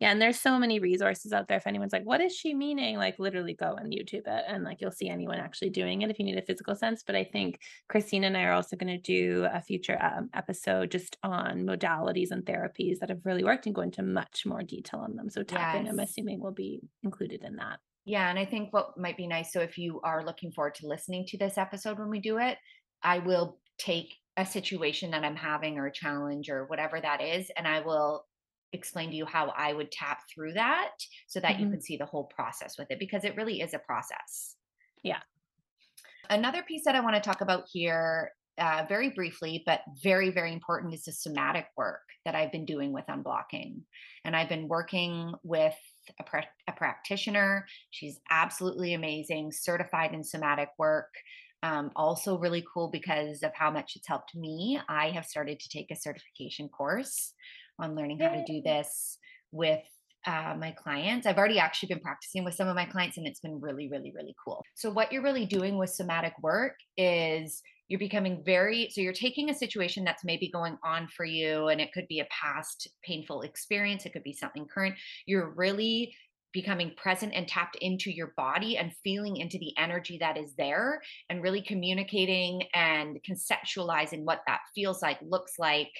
[0.00, 1.56] Yeah, and there's so many resources out there.
[1.56, 2.96] If anyone's like, what is she meaning?
[2.96, 6.20] Like literally go and YouTube it and like you'll see anyone actually doing it if
[6.20, 7.02] you need a physical sense.
[7.04, 7.58] But I think
[7.88, 12.30] Christine and I are also going to do a future um, episode just on modalities
[12.30, 15.30] and therapies that have really worked and go into much more detail on them.
[15.30, 15.92] So tapping, yes.
[15.92, 17.80] I'm assuming, will be included in that.
[18.04, 18.30] Yeah.
[18.30, 19.52] And I think what might be nice.
[19.52, 22.56] So if you are looking forward to listening to this episode when we do it,
[23.02, 27.50] I will take a situation that I'm having or a challenge or whatever that is,
[27.56, 28.24] and I will
[28.72, 30.92] explain to you how I would tap through that
[31.26, 31.64] so that mm-hmm.
[31.64, 34.56] you can see the whole process with it because it really is a process.
[35.02, 35.20] Yeah.
[36.30, 40.52] Another piece that I want to talk about here, uh, very briefly, but very, very
[40.52, 43.80] important, is the somatic work that I've been doing with unblocking.
[44.24, 45.76] And I've been working with
[46.20, 47.66] a, pra- a practitioner.
[47.90, 51.14] She's absolutely amazing, certified in somatic work.
[51.62, 54.78] Um, also, really cool because of how much it's helped me.
[54.88, 57.32] I have started to take a certification course
[57.78, 59.18] on learning how to do this
[59.52, 59.82] with
[60.26, 61.26] uh, my clients.
[61.26, 64.12] I've already actually been practicing with some of my clients, and it's been really, really,
[64.14, 64.62] really cool.
[64.74, 69.50] So, what you're really doing with somatic work is you're becoming very so you're taking
[69.50, 73.42] a situation that's maybe going on for you and it could be a past painful
[73.42, 74.94] experience it could be something current
[75.26, 76.14] you're really
[76.60, 81.00] becoming present and tapped into your body and feeling into the energy that is there
[81.30, 85.92] and really communicating and conceptualizing what that feels like, looks like,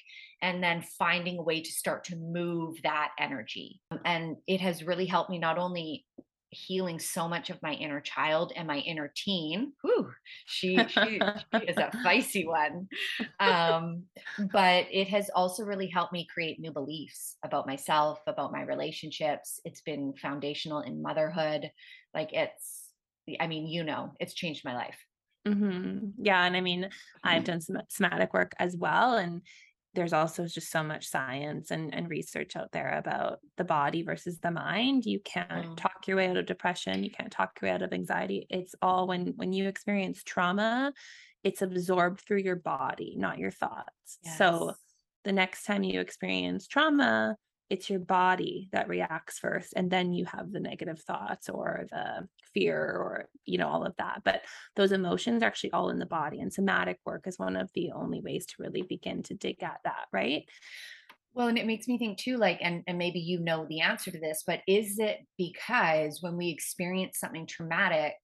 [0.42, 3.80] and then finding a way to start to move that energy.
[4.04, 6.04] And it has really helped me not only
[6.50, 9.72] healing so much of my inner child and my inner teen.
[9.82, 10.10] Whew,
[10.46, 11.20] she, she,
[11.54, 12.88] she is a feisty one.
[13.40, 14.04] Um,
[14.52, 19.60] but it has also really helped me create new beliefs about myself, about my relationships.
[19.64, 21.70] It's been foundational in motherhood.
[22.14, 22.88] Like it's,
[23.40, 24.98] I mean, you know, it's changed my life.
[25.46, 26.22] Mm-hmm.
[26.22, 26.44] Yeah.
[26.44, 26.88] And I mean,
[27.22, 29.16] I've done some somatic work as well.
[29.16, 29.42] And
[29.94, 34.38] there's also just so much science and, and research out there about the body versus
[34.38, 35.76] the mind you can't mm.
[35.76, 38.74] talk your way out of depression you can't talk your way out of anxiety it's
[38.82, 40.92] all when when you experience trauma
[41.44, 44.18] it's absorbed through your body, not your thoughts.
[44.24, 44.38] Yes.
[44.38, 44.74] So
[45.24, 47.36] the next time you experience trauma,
[47.70, 52.26] it's your body that reacts first and then you have the negative thoughts or the
[52.54, 54.42] fear or you know all of that but
[54.76, 57.90] those emotions are actually all in the body and somatic work is one of the
[57.92, 60.44] only ways to really begin to dig at that right?
[61.34, 64.10] Well and it makes me think too like and, and maybe you know the answer
[64.10, 68.14] to this but is it because when we experience something traumatic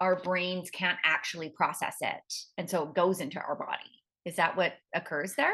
[0.00, 4.02] our brains can't actually process it and so it goes into our body?
[4.24, 5.52] Is that what occurs there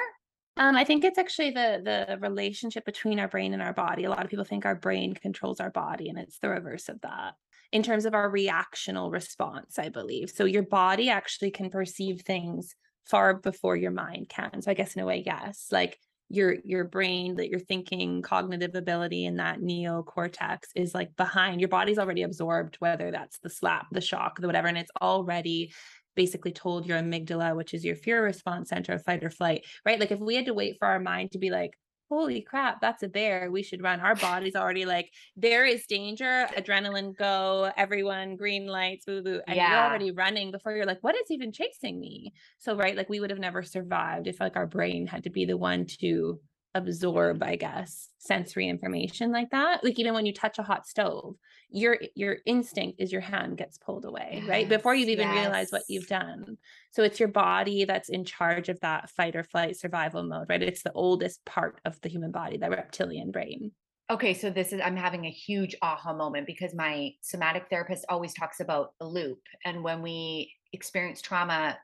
[0.56, 4.04] um, I think it's actually the the relationship between our brain and our body.
[4.04, 7.00] A lot of people think our brain controls our body, and it's the reverse of
[7.02, 7.34] that
[7.72, 10.30] in terms of our reactional response, I believe.
[10.30, 14.62] So your body actually can perceive things far before your mind can.
[14.62, 15.68] So I guess in a way, yes.
[15.70, 15.98] Like
[16.30, 21.68] your your brain that you're thinking cognitive ability and that neocortex is like behind your
[21.68, 25.72] body's already absorbed whether that's the slap the shock the whatever and it's already
[26.16, 30.00] basically told your amygdala, which is your fear response center fight or flight, right?
[30.00, 31.72] Like if we had to wait for our mind to be like,
[32.10, 34.00] holy crap, that's a bear, we should run.
[34.00, 39.40] Our body's already like, there is danger, adrenaline go, everyone, green lights, boo boo.
[39.46, 39.70] And yeah.
[39.70, 42.32] you're already running before you're like, what is even chasing me?
[42.58, 45.44] So, right, like we would have never survived if like our brain had to be
[45.44, 46.40] the one to
[46.74, 49.82] absorb i guess sensory information like that.
[49.82, 51.36] Like even when you touch a hot stove
[51.70, 54.68] your your instinct is your hand gets pulled away yes, right?
[54.68, 55.36] Before you've even yes.
[55.36, 56.58] realized what you've done.
[56.90, 60.62] So it's your body that's in charge of that fight or flight survival mode right?
[60.62, 63.72] It's the oldest part of the human body the reptilian brain.
[64.10, 68.34] Okay so this is i'm having a huge aha moment because my somatic therapist always
[68.34, 69.40] talks about a loop.
[69.64, 71.76] And when we experience trauma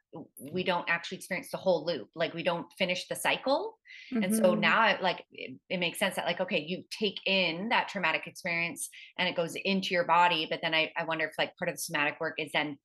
[0.52, 3.76] we don't actually experience the whole loop like we don't finish the cycle
[4.12, 4.22] mm-hmm.
[4.22, 4.60] and so mm-hmm.
[4.60, 8.88] now like it, it, makes sense that like okay you take in that traumatic experience
[9.18, 11.74] and it goes into your body but then I, I wonder if like part of
[11.74, 12.78] the somatic work is then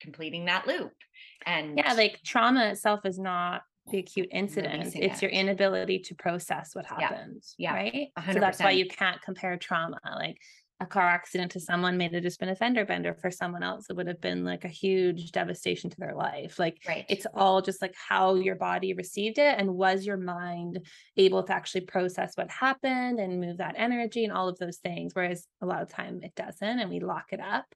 [0.00, 0.92] completing that loop
[1.46, 5.22] and yeah like trauma itself is not the acute incident it's it.
[5.22, 8.32] your inability to process what happened yeah, yeah right 100%.
[8.32, 10.38] so that's why you can't compare trauma like
[10.84, 13.86] a car accident to someone may have just been a fender bender for someone else
[13.88, 17.06] it would have been like a huge devastation to their life like right.
[17.08, 20.80] it's all just like how your body received it and was your mind
[21.16, 25.14] able to actually process what happened and move that energy and all of those things
[25.14, 27.66] whereas a lot of time it doesn't and we lock it up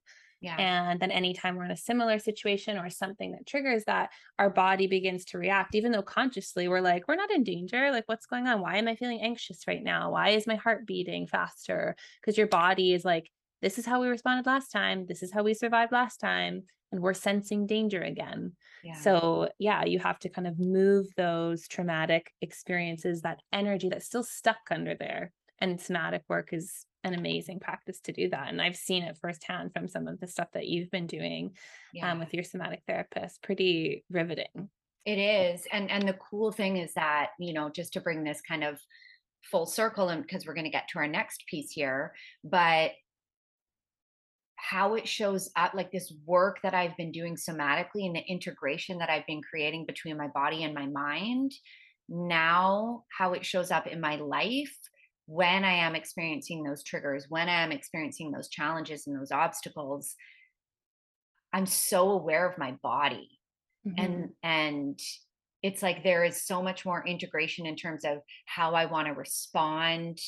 [0.40, 0.56] yeah.
[0.58, 4.86] And then anytime we're in a similar situation or something that triggers that, our body
[4.86, 7.90] begins to react, even though consciously we're like, we're not in danger.
[7.90, 8.60] Like, what's going on?
[8.60, 10.12] Why am I feeling anxious right now?
[10.12, 11.96] Why is my heart beating faster?
[12.20, 13.30] Because your body is like,
[13.62, 15.06] this is how we responded last time.
[15.06, 16.62] This is how we survived last time.
[16.92, 18.52] And we're sensing danger again.
[18.84, 18.94] Yeah.
[18.94, 24.22] So, yeah, you have to kind of move those traumatic experiences, that energy that's still
[24.22, 25.32] stuck under there.
[25.60, 28.48] And somatic work is an amazing practice to do that.
[28.48, 31.52] And I've seen it firsthand from some of the stuff that you've been doing um,
[31.94, 32.12] yeah.
[32.12, 33.42] um, with your somatic therapist.
[33.42, 34.68] Pretty riveting.
[35.04, 35.62] It is.
[35.72, 38.78] And and the cool thing is that, you know, just to bring this kind of
[39.50, 42.12] full circle and because we're going to get to our next piece here,
[42.44, 42.90] but
[44.56, 48.98] how it shows up like this work that I've been doing somatically and the integration
[48.98, 51.52] that I've been creating between my body and my mind
[52.08, 54.76] now how it shows up in my life
[55.28, 60.14] when I am experiencing those triggers, when I am experiencing those challenges and those obstacles,
[61.52, 63.28] I'm so aware of my body.
[63.86, 64.04] Mm-hmm.
[64.04, 64.98] And and
[65.62, 69.12] it's like there is so much more integration in terms of how I want to
[69.12, 70.18] respond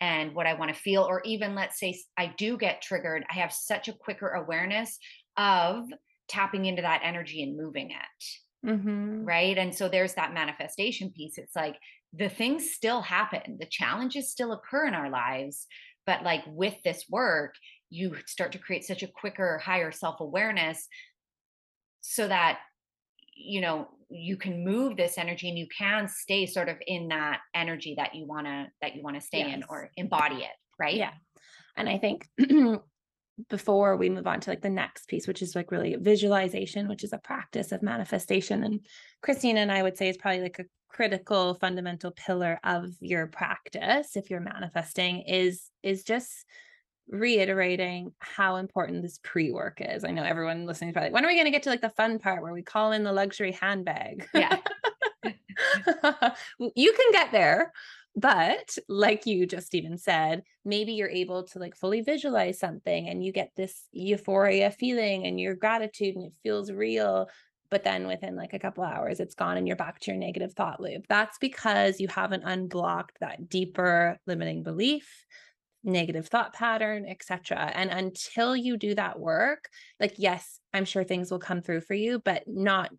[0.00, 3.34] and what I want to feel or even let's say I do get triggered, I
[3.34, 4.98] have such a quicker awareness
[5.36, 5.84] of
[6.28, 8.68] tapping into that energy and moving it.
[8.68, 9.24] Mm-hmm.
[9.24, 9.58] Right.
[9.58, 11.36] And so there's that manifestation piece.
[11.36, 11.76] It's like
[12.16, 15.66] the things still happen the challenges still occur in our lives
[16.06, 17.54] but like with this work
[17.90, 20.86] you start to create such a quicker higher self-awareness
[22.00, 22.58] so that
[23.34, 27.40] you know you can move this energy and you can stay sort of in that
[27.54, 29.54] energy that you want to that you want to stay yes.
[29.54, 31.12] in or embody it right yeah
[31.76, 32.26] and i think
[33.48, 37.04] before we move on to like the next piece which is like really visualization which
[37.04, 38.80] is a practice of manifestation and
[39.22, 44.16] christina and i would say is probably like a critical fundamental pillar of your practice
[44.16, 46.46] if you're manifesting is is just
[47.08, 50.04] reiterating how important this pre-work is.
[50.04, 51.80] I know everyone listening is probably like, when are we going to get to like
[51.80, 54.26] the fun part where we call in the luxury handbag?
[54.34, 54.58] Yeah.
[56.58, 57.72] you can get there,
[58.16, 63.22] but like you just even said, maybe you're able to like fully visualize something and
[63.22, 67.28] you get this euphoria feeling and your gratitude and it feels real
[67.68, 70.54] but then within like a couple hours it's gone and you're back to your negative
[70.54, 71.04] thought loop.
[71.08, 75.26] That's because you haven't unblocked that deeper limiting belief
[75.84, 77.70] negative thought pattern, etc.
[77.74, 79.68] And until you do that work,
[80.00, 82.90] like yes, I'm sure things will come through for you, but not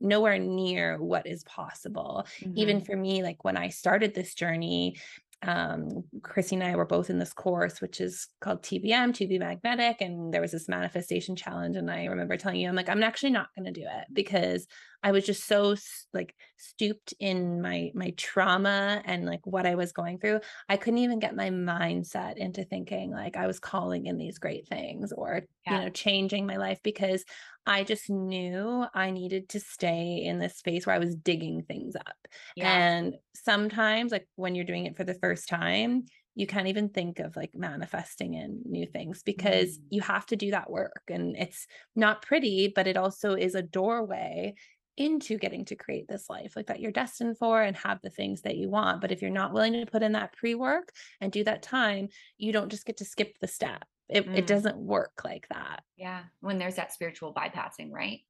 [0.00, 2.26] nowhere near what is possible.
[2.40, 2.52] Mm-hmm.
[2.56, 4.96] Even for me, like when I started this journey,
[5.42, 9.38] um, Chrissy and I were both in this course, which is called TBM, to be
[9.38, 10.00] magnetic.
[10.00, 11.76] And there was this manifestation challenge.
[11.76, 14.66] And I remember telling you, I'm like, I'm actually not going to do it because
[15.02, 15.76] I was just so
[16.14, 20.40] like stooped in my, my trauma and like what I was going through.
[20.68, 24.66] I couldn't even get my mindset into thinking like I was calling in these great
[24.66, 25.72] things or, yeah.
[25.72, 27.24] you know, changing my life because
[27.66, 31.96] I just knew I needed to stay in this space where I was digging things
[31.96, 32.28] up.
[32.56, 32.70] Yeah.
[32.70, 36.04] And sometimes, like when you're doing it for the first time,
[36.34, 39.82] you can't even think of like manifesting in new things because mm.
[39.90, 41.02] you have to do that work.
[41.08, 44.54] And it's not pretty, but it also is a doorway
[44.96, 48.42] into getting to create this life like that you're destined for and have the things
[48.42, 49.00] that you want.
[49.00, 52.08] But if you're not willing to put in that pre work and do that time,
[52.36, 54.36] you don't just get to skip the step it, mm.
[54.36, 58.20] it doesn't work like that yeah when there's that spiritual bypassing right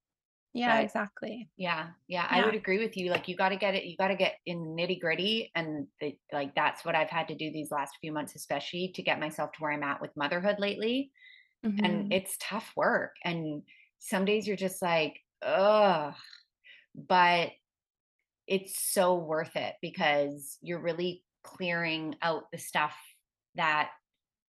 [0.52, 3.56] yeah but, exactly yeah, yeah, yeah i would agree with you like you got to
[3.56, 7.10] get it you got to get in nitty gritty and the, like that's what i've
[7.10, 10.00] had to do these last few months especially to get myself to where i'm at
[10.00, 11.10] with motherhood lately
[11.66, 11.84] mm-hmm.
[11.84, 13.62] and it's tough work and
[13.98, 16.14] some days you're just like ugh
[16.94, 17.50] but
[18.46, 22.94] it's so worth it because you're really clearing out the stuff
[23.54, 23.90] that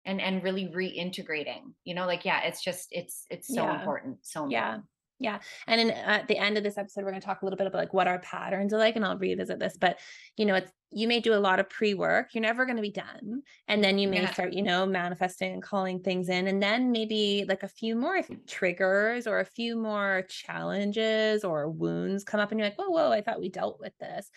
[0.04, 3.78] and and really reintegrating you know like yeah it's just it's it's so yeah.
[3.78, 4.52] important so important.
[4.52, 4.78] yeah
[5.20, 7.44] yeah and in, uh, at the end of this episode we're going to talk a
[7.44, 9.98] little bit about like what our patterns are like and i'll revisit this but
[10.36, 12.90] you know it's you may do a lot of pre-work you're never going to be
[12.90, 14.32] done and then you may yeah.
[14.32, 18.20] start you know manifesting and calling things in and then maybe like a few more
[18.46, 23.10] triggers or a few more challenges or wounds come up and you're like whoa whoa
[23.10, 24.30] i thought we dealt with this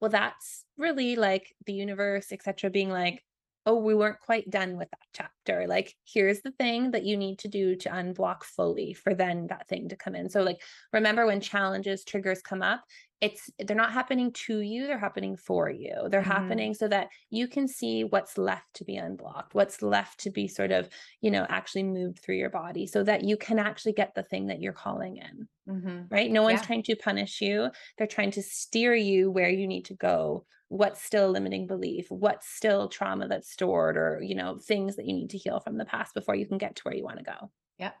[0.00, 3.22] well that's really like the universe etc being like
[3.66, 5.66] oh, we weren't quite done with that chapter.
[5.66, 9.68] Like, here's the thing that you need to do to unblock fully for then that
[9.68, 10.28] thing to come in.
[10.28, 10.60] So, like,
[10.92, 12.84] remember when challenges, triggers come up,
[13.24, 16.30] it's they're not happening to you they're happening for you they're mm-hmm.
[16.30, 20.46] happening so that you can see what's left to be unblocked what's left to be
[20.46, 20.88] sort of
[21.22, 24.48] you know actually moved through your body so that you can actually get the thing
[24.48, 26.02] that you're calling in mm-hmm.
[26.10, 26.66] right no one's yeah.
[26.66, 30.44] trying to punish you they're trying to steer you where you need to go
[30.74, 35.14] what's still limiting belief what's still trauma that's stored or you know things that you
[35.14, 37.24] need to heal from the past before you can get to where you want to
[37.24, 37.94] go yep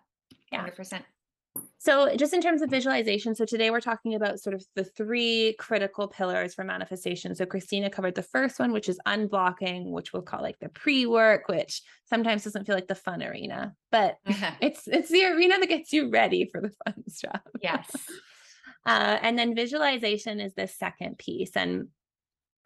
[0.50, 1.02] yeah 100%
[1.78, 5.54] so, just in terms of visualization, so today we're talking about sort of the three
[5.58, 7.34] critical pillars for manifestation.
[7.34, 11.46] So, Christina covered the first one, which is unblocking, which we'll call like the pre-work,
[11.46, 14.52] which sometimes doesn't feel like the fun arena, but uh-huh.
[14.60, 17.42] it's it's the arena that gets you ready for the fun stuff.
[17.62, 17.88] Yes.
[18.86, 21.88] uh, and then visualization is the second piece, and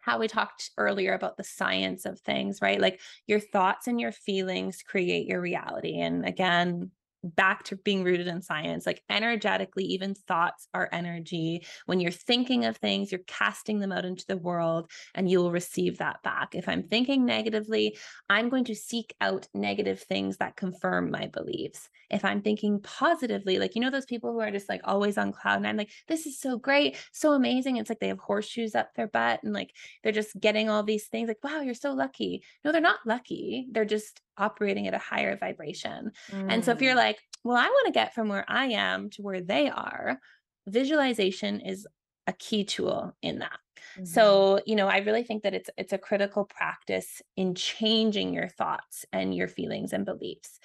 [0.01, 2.79] how we talked earlier about the science of things, right?
[2.79, 5.99] Like your thoughts and your feelings create your reality.
[5.99, 6.91] And again,
[7.23, 11.65] back to being rooted in science like energetically even thoughts are energy.
[11.85, 15.51] When you're thinking of things you're casting them out into the world and you will
[15.51, 16.55] receive that back.
[16.55, 17.97] If i'm thinking negatively
[18.29, 21.89] i'm going to seek out negative things that confirm my beliefs.
[22.09, 25.31] If i'm thinking positively like you know those people who are just like always on
[25.31, 27.77] cloud nine like this is so great so amazing.
[27.77, 31.07] It's like they have horseshoes up their butt and like they're just getting all these
[31.07, 32.43] things like wow you're so lucky.
[32.63, 33.67] No they're not lucky.
[33.71, 36.11] They're just operating at a higher vibration.
[36.31, 36.47] Mm.
[36.49, 36.97] And so if you're mm.
[36.97, 40.19] like, well, I want to get from where I am to where they are,
[40.67, 41.87] visualization is
[42.27, 43.59] a key tool in that.
[43.95, 44.05] Mm-hmm.
[44.05, 48.47] So, you know, I really think that it's it's a critical practice in changing your
[48.47, 50.59] thoughts and your feelings and beliefs.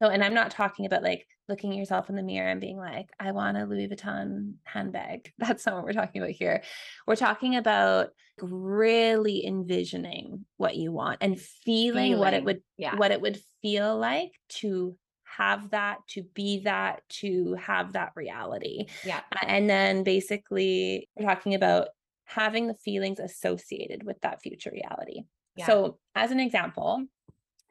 [0.00, 2.78] So, and I'm not talking about like looking at yourself in the mirror and being
[2.78, 5.32] like, I want a Louis Vuitton handbag.
[5.38, 6.62] That's not what we're talking about here.
[7.06, 12.18] We're talking about really envisioning what you want and feeling, feeling.
[12.18, 12.94] what it would yeah.
[12.96, 14.96] what it would feel like to
[15.36, 18.86] have that, to be that, to have that reality.
[19.04, 19.20] Yeah.
[19.46, 21.88] And then basically we're talking about
[22.24, 25.22] having the feelings associated with that future reality.
[25.56, 25.66] Yeah.
[25.66, 27.04] So, as an example,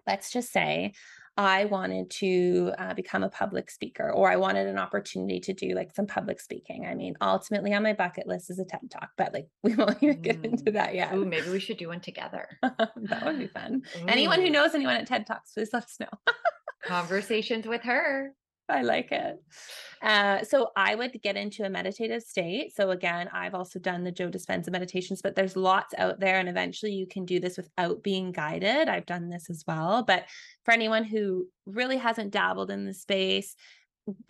[0.06, 0.94] let's just say
[1.38, 5.76] I wanted to uh, become a public speaker or I wanted an opportunity to do
[5.76, 6.88] like some public speaking.
[6.88, 10.02] I mean, ultimately on my bucket list is a TED talk, but like we won't
[10.02, 10.74] even get into mm.
[10.74, 11.14] that yet.
[11.14, 12.48] Ooh, maybe we should do one together.
[12.62, 13.84] that would be fun.
[14.02, 14.08] Ooh.
[14.08, 16.10] Anyone who knows anyone at TED Talks, please let us know.
[16.84, 18.34] Conversations with her.
[18.70, 19.41] I like it.
[20.01, 22.76] Uh, so I would get into a meditative state.
[22.76, 26.49] So again, I've also done the Joe Dispenza meditations, but there's lots out there, and
[26.49, 28.89] eventually you can do this without being guided.
[28.89, 30.03] I've done this as well.
[30.03, 30.26] But
[30.65, 33.55] for anyone who really hasn't dabbled in the space,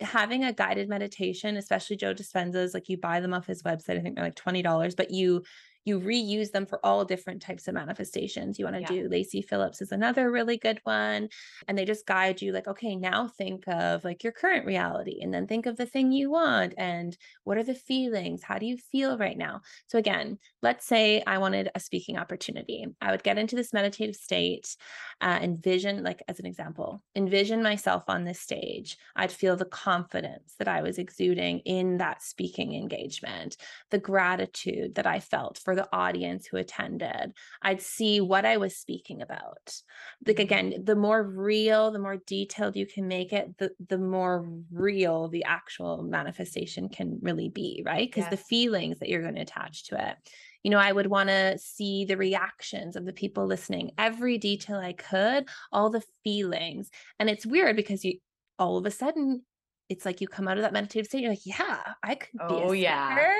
[0.00, 4.00] having a guided meditation, especially Joe Dispenza's, like you buy them off his website, I
[4.00, 5.42] think they're like twenty dollars, but you
[5.88, 9.02] you reuse them for all different types of manifestations you want to Yeah.
[9.02, 9.08] do.
[9.08, 11.28] Lacy Phillips is another really good one.
[11.66, 15.32] And they just guide you like, okay, now think of like your current reality and
[15.32, 18.42] then think of the thing you want and what are the feelings?
[18.42, 19.62] How do you feel right now?
[19.86, 22.86] So again, let's say I wanted a speaking opportunity.
[23.00, 24.76] I would get into this meditative state,
[25.20, 28.98] uh, envision, like as an example, envision myself on this stage.
[29.16, 33.56] I'd feel the confidence that I was exuding in that speaking engagement,
[33.90, 37.32] the gratitude that I felt for the audience who attended.
[37.62, 39.80] I'd see what I was speaking about.
[40.26, 40.42] Like Mhm.
[40.42, 45.28] again, the more real, the more detailed you can make it, the the more real
[45.28, 48.08] the actual manifestation can really be, right?
[48.08, 50.16] Because the feelings that you're going to attach to it.
[50.64, 54.76] You know, I would want to see the reactions of the people listening, every detail
[54.78, 56.90] I could, all the feelings.
[57.18, 58.18] And it's weird because you
[58.58, 59.44] all of a sudden
[59.88, 62.60] it's like you come out of that meditative state, you're like, yeah, I could be
[62.60, 63.30] Oh, yeah.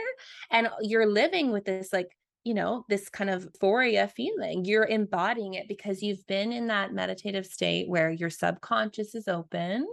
[0.51, 2.17] and you're living with this like
[2.49, 6.93] you know this kind of euphoria feeling you're embodying it because you've been in that
[6.93, 9.87] meditative state where your subconscious is open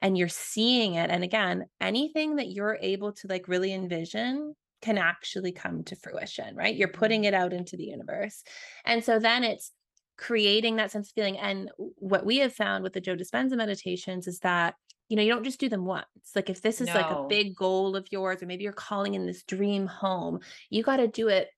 [0.00, 4.96] and you're seeing it and again anything that you're able to like really envision can
[4.98, 7.28] actually come to fruition right you're putting Mhm.
[7.28, 8.42] it out into the universe
[8.84, 9.72] and so then it's
[10.16, 14.26] creating that sense of feeling and what we have found with the joe dispenza meditations
[14.26, 14.74] is that
[15.08, 17.54] you know you don't just do them once like if this is like a big
[17.56, 20.40] goal of yours or maybe you're calling in this dream home
[20.70, 21.48] you got to do it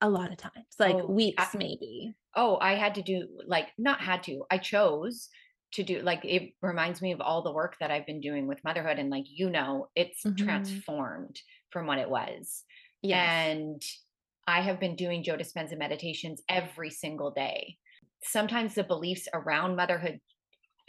[0.00, 3.70] a lot of times like Oh, weeks I- maybe Oh, I had to do like
[3.78, 4.44] not had to.
[4.50, 5.28] I chose
[5.72, 8.64] to do like it reminds me of all the work that I've been doing with
[8.64, 10.84] motherhood and like you know, it's Mhm.
[10.88, 11.40] transformed
[11.70, 12.64] from what it was.
[13.02, 13.82] yes And
[14.46, 17.78] I have been doing Joe Dispenza meditations every single day.
[18.24, 20.20] Sometimes the beliefs around motherhood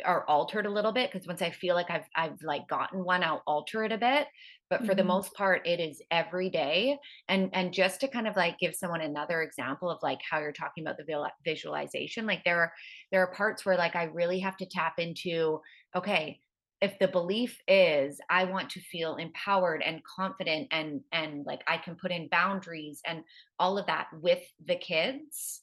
[0.05, 3.23] are altered a little bit because once I feel like I've I've like gotten one,
[3.23, 4.27] I'll alter it a bit.
[4.69, 5.03] But for the Mhm.
[5.03, 6.99] most part, it is every day.
[7.27, 10.51] And and just to kind of like give someone another example of like how you're
[10.53, 12.73] talking about the visualization, like there are
[13.11, 15.61] there are parts where like I really have to tap into
[15.95, 16.41] okay,
[16.81, 21.77] if the belief is I want to feel empowered and confident and and like I
[21.77, 23.23] can put in boundaries and
[23.59, 25.61] all of that with the kids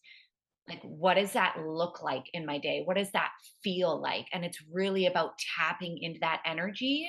[0.68, 3.32] like what does that look like in my day what does that
[3.62, 7.08] feel like and it's really about tapping into that energy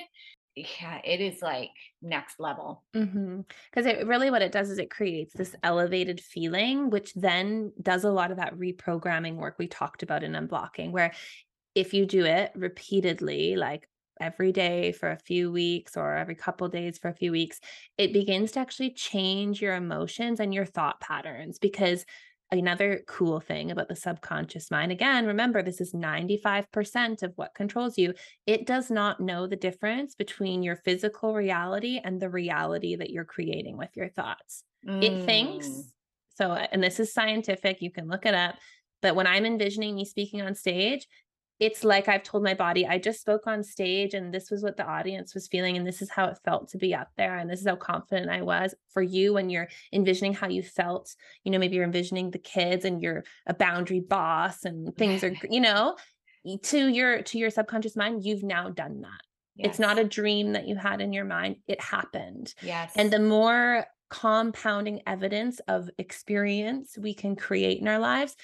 [0.56, 1.70] yeah it is like
[2.02, 3.40] next level mm-hmm,
[3.70, 8.04] Because it really what it does is it creates this elevated feeling, which then does
[8.04, 11.12] a lot of that reprogramming work we talked about in unblocking, where
[11.74, 13.88] if you do it repeatedly, like
[14.20, 17.60] every day for a few weeks or every couple days for a few weeks,
[17.96, 21.58] it begins to actually change your emotions and your thought patterns.
[21.58, 22.04] Because
[22.50, 27.98] another cool thing about the subconscious mind, again, remember this is 95% of what controls
[27.98, 28.14] you
[28.46, 33.24] it does not know the difference between your physical reality and the reality that you're
[33.24, 34.64] creating with your thoughts.
[35.00, 35.92] It thinks, Mm,
[36.30, 38.56] so, and this is scientific, you can look it up,
[39.02, 41.06] but when I'm envisioning me speaking on stage,
[41.60, 44.76] it's like I've told my body, I just spoke on stage and this was what
[44.76, 47.50] the audience was feeling, and this is how it felt to be up there, and
[47.50, 48.74] this is how confident I was.
[48.90, 52.84] For you, when you're envisioning how you felt, you know, maybe you're envisioning the kids
[52.84, 55.96] and you're a boundary boss and things are, you know,
[56.62, 59.20] to your to your subconscious mind, you've now done that.
[59.60, 61.56] It's not a dream that you had in your mind.
[61.66, 62.54] It happened.
[62.62, 68.36] yes And the more compounding evidence of experience we can create in our lives,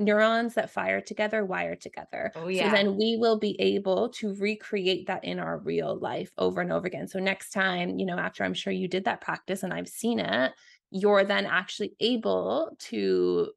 [0.00, 2.32] neurons that fire together wire together.
[2.34, 2.70] oh yeah.
[2.70, 6.72] So then we will be able to recreate that in our real life over and
[6.72, 7.08] over again.
[7.08, 10.18] So next time, you know, after I'm sure you did that practice and I've seen
[10.18, 10.52] it,
[10.90, 13.52] you're then actually able to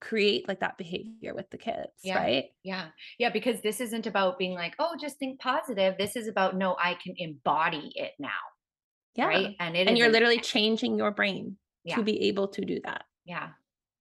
[0.00, 2.18] create like that behavior with the kids, Yeah.
[2.18, 2.44] right?
[2.62, 2.88] yeah
[3.18, 6.76] yeah because this isn't about being like oh just think positive this is about no
[6.78, 8.28] i can embody it now
[9.14, 9.26] Yeah.
[9.26, 11.96] right and it And you're literally changing your brain Yeah.
[11.96, 13.04] to be able to do that.
[13.24, 13.48] yeah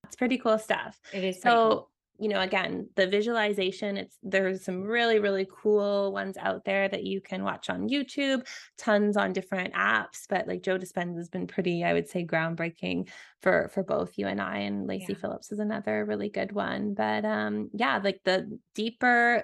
[0.07, 0.99] It's pretty cool stuff.
[1.11, 1.91] it is So, cool.
[2.17, 7.03] you know, again, the visualization, it's there's some really, really cool ones out there that
[7.03, 8.47] you can watch on YouTube,
[8.77, 13.09] tons on different apps, but like Joe Dispenza has been pretty, I would say, groundbreaking
[13.41, 14.59] for for both you and I.
[14.59, 15.19] And Lacy Yeah.
[15.19, 16.93] Phillips is another really good one.
[16.93, 19.43] But um, yeah, like the deeper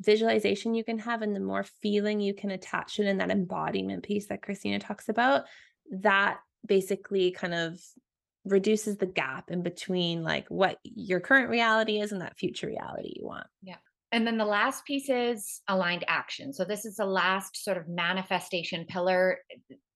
[0.00, 4.02] visualization you can have and the more feeling you can attach it in that embodiment
[4.02, 5.44] piece that Christina talks about,
[5.90, 7.80] that basically kind of
[8.44, 13.12] reduces the gap in between like what your current reality is and that future reality
[13.16, 13.46] you want.
[13.62, 13.76] Yeah.
[14.10, 16.52] And then the last piece is aligned action.
[16.52, 19.38] So this is the last sort of manifestation pillar.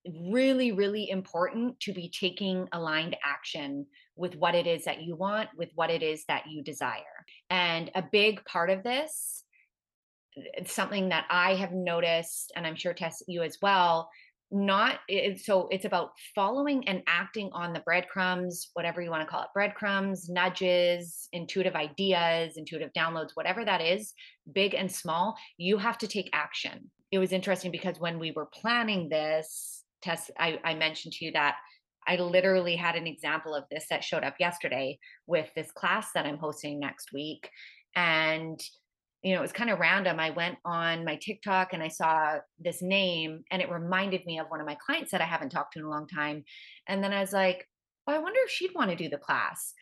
[0.07, 5.51] Really, really important to be taking aligned action with what it is that you want,
[5.57, 7.03] with what it is that you desire.
[7.51, 9.43] And a big part of this,
[10.35, 14.09] it's something that I have noticed, and I'm sure Tess, you as well,
[14.51, 19.27] not it, so it's about following and acting on the breadcrumbs whatever you want to
[19.27, 24.15] call it breadcrumbs nudges intuitive ideas intuitive downloads whatever that is
[24.53, 26.91] big and small you have to take action.
[27.13, 31.33] It was interesting because when we were planning this test I, I mentioned to you
[31.33, 31.57] that
[32.07, 36.27] i literally had an example of this that showed up yesterday with this class that
[36.27, 37.49] i'm hosting next week
[37.95, 38.61] and
[39.27, 40.21] you know, it was kind of random.
[40.21, 44.47] I went on my TikTok and I saw this name and it reminded me of
[44.47, 46.45] one of my clients that I haven't talked to in a long time.
[46.87, 47.67] And then I was like,
[48.07, 49.75] oh, I wonder if she'd want to do the class.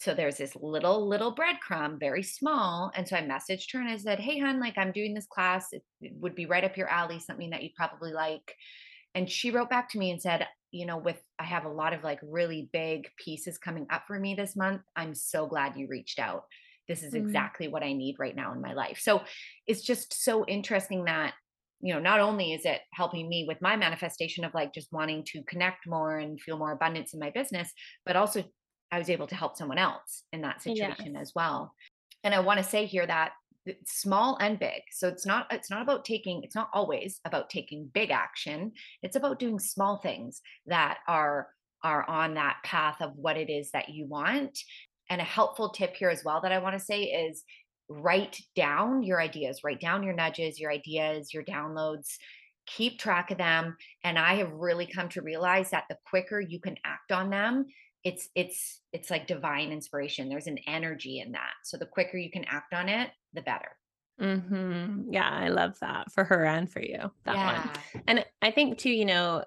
[0.00, 2.92] So there's this little, little breadcrumb, very small.
[2.94, 5.68] And so I messaged her and I said, Hey, hun, like I'm doing this class.
[5.72, 8.54] It, it would be right up your alley, something that you'd probably like.
[9.14, 11.94] And she wrote back to me and said, you know, with I have a lot
[11.94, 14.82] of like really big pieces coming up for me this month.
[14.94, 16.42] I'm so glad you reached out
[16.88, 17.26] this is mm-hmm.
[17.26, 18.98] exactly what I need right now in my life.
[19.00, 19.22] So
[19.66, 21.34] it's just so interesting that,
[21.80, 25.24] you know, not only is it helping me with my manifestation of like just wanting
[25.28, 27.72] to connect more and feel more abundance in my business,
[28.04, 28.44] but also
[28.90, 31.22] I was able to help someone else in that situation yes.
[31.22, 31.74] as well.
[32.24, 33.32] And I want to say here that
[33.84, 37.90] small and big so it's not it's not about taking it's not always about taking
[37.92, 38.72] big action
[39.02, 41.48] it's about doing small things that are
[41.84, 44.58] are on that path of what it is that you want
[45.10, 47.44] and a helpful tip here as well that I want to say is
[47.88, 52.16] write down your ideas, write down your nudges, your ideas, your downloads,
[52.66, 53.76] keep track of them.
[54.04, 57.66] And I have really come to realize that the quicker you can act on them,
[58.04, 60.28] it's it's it's like divine inspiration.
[60.28, 61.52] There's an energy in that.
[61.64, 63.70] So the quicker you can act on it, the better.
[64.20, 65.12] Mm-hmm.
[65.12, 67.10] Yeah, I love that for her and for you.
[67.24, 67.66] That yeah.
[67.66, 68.02] one.
[68.06, 69.44] And I think too, you know,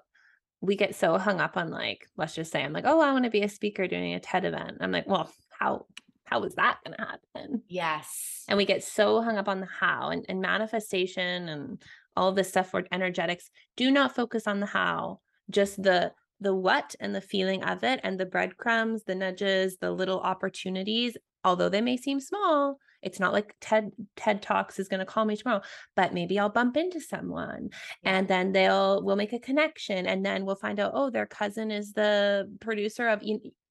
[0.60, 3.24] we get so hung up on like, let's just say I'm like, oh, I want
[3.24, 4.78] to be a speaker doing a TED event.
[4.80, 5.30] I'm like, well,
[5.62, 5.86] how
[6.24, 7.62] how is that going to happen?
[7.68, 8.44] Yes.
[8.48, 11.82] And we get so hung up on the how and, and manifestation and
[12.16, 13.50] all this stuff for energetics.
[13.76, 18.00] Do not focus on the how, just the the what and the feeling of it
[18.02, 23.32] and the breadcrumbs, the nudges, the little opportunities, although they may seem small, it's not
[23.32, 25.62] like TED TED Talks is going to call me tomorrow,
[25.96, 27.68] but maybe I'll bump into someone
[28.02, 28.18] yeah.
[28.18, 31.70] and then they'll we'll make a connection and then we'll find out oh their cousin
[31.70, 33.22] is the producer of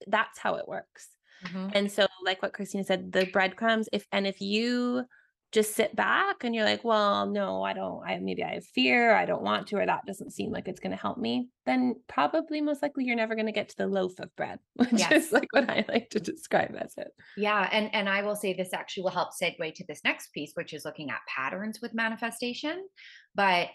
[0.08, 1.08] that's how it works.
[1.46, 1.70] Mm-hmm.
[1.74, 5.06] And so, like what Christina said, the breadcrumbs, if and if you
[5.52, 9.14] just sit back and you're like, well, no, I don't, I maybe I have fear,
[9.14, 11.96] I don't want to, or that doesn't seem like it's going to help me, then
[12.08, 15.12] probably most likely you're never going to get to the loaf of bread, which yes.
[15.12, 17.10] is like what I like to describe as it.
[17.36, 17.68] Yeah.
[17.72, 20.74] And and I will say this actually will help segue to this next piece, which
[20.74, 22.88] is looking at patterns with manifestation.
[23.36, 23.68] But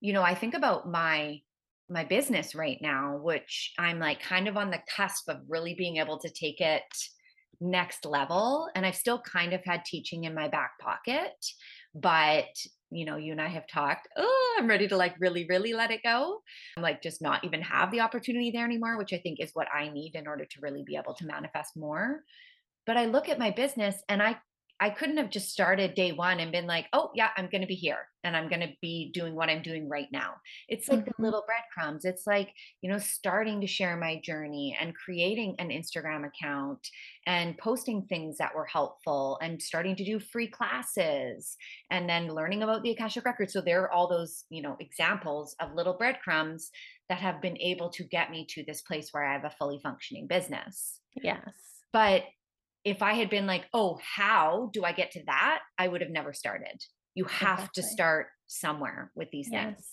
[0.00, 1.40] you know, I think about my
[1.88, 5.98] my business right now, which I'm like kind of on the cusp of really being
[5.98, 6.82] able to take it
[7.60, 8.68] next level.
[8.74, 11.32] And I've still kind of had teaching in my back pocket,
[11.94, 12.46] but
[12.90, 15.90] you know, you and I have talked, oh, I'm ready to like really, really let
[15.90, 16.40] it go.
[16.76, 19.66] I'm like just not even have the opportunity there anymore, which I think is what
[19.74, 22.20] I need in order to really be able to manifest more.
[22.86, 24.36] But I look at my business and I
[24.80, 27.66] I couldn't have just started day one and been like, oh, yeah, I'm going to
[27.66, 30.34] be here and I'm going to be doing what I'm doing right now.
[30.68, 31.10] It's like mm-hmm.
[31.16, 32.04] the little breadcrumbs.
[32.04, 32.50] It's like,
[32.82, 36.86] you know, starting to share my journey and creating an Instagram account
[37.26, 41.56] and posting things that were helpful and starting to do free classes
[41.90, 43.52] and then learning about the Akashic Records.
[43.52, 46.70] So there are all those, you know, examples of little breadcrumbs
[47.08, 49.78] that have been able to get me to this place where I have a fully
[49.82, 51.00] functioning business.
[51.14, 51.52] Yes.
[51.92, 52.24] But
[52.84, 55.60] if I had been like, oh, how do I get to that?
[55.78, 56.82] I would have never started.
[57.14, 57.82] You have exactly.
[57.82, 59.64] to start somewhere with these yes.
[59.64, 59.90] things.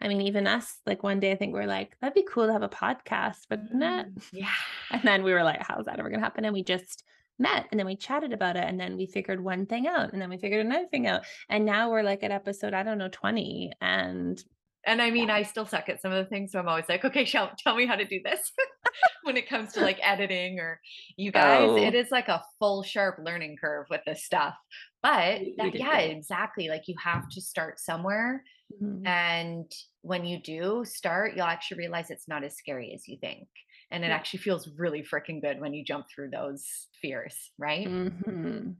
[0.00, 2.46] I mean, even us, like one day I think we are like, that'd be cool
[2.46, 3.72] to have a podcast, wouldn't?
[3.80, 4.48] Mm, yeah.
[4.90, 6.44] And then we were like, how's that ever gonna happen?
[6.44, 7.04] And we just
[7.38, 10.22] met and then we chatted about it and then we figured one thing out and
[10.22, 11.22] then we figured another thing out.
[11.48, 14.42] And now we're like at episode, I don't know, 20 and
[14.86, 15.36] and I mean, yeah.
[15.36, 16.52] I still suck at some of the things.
[16.52, 18.52] So I'm always like, okay, show, tell me how to do this
[19.22, 20.80] when it comes to like editing or
[21.16, 21.68] you guys.
[21.68, 21.76] Oh.
[21.76, 24.54] It is like a full sharp learning curve with this stuff.
[25.02, 26.68] But that, yeah, exactly.
[26.68, 28.42] Like you have to start somewhere.
[28.82, 29.06] Mm-hmm.
[29.06, 29.72] And
[30.02, 33.48] when you do start, you'll actually realize it's not as scary as you think.
[33.90, 34.14] And it yeah.
[34.14, 36.64] actually feels really freaking good when you jump through those
[37.00, 37.86] fears, right?
[37.86, 38.70] Mm-hmm.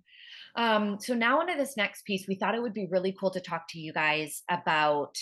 [0.57, 3.41] Um, so now onto this next piece, we thought it would be really cool to
[3.41, 5.17] talk to you guys about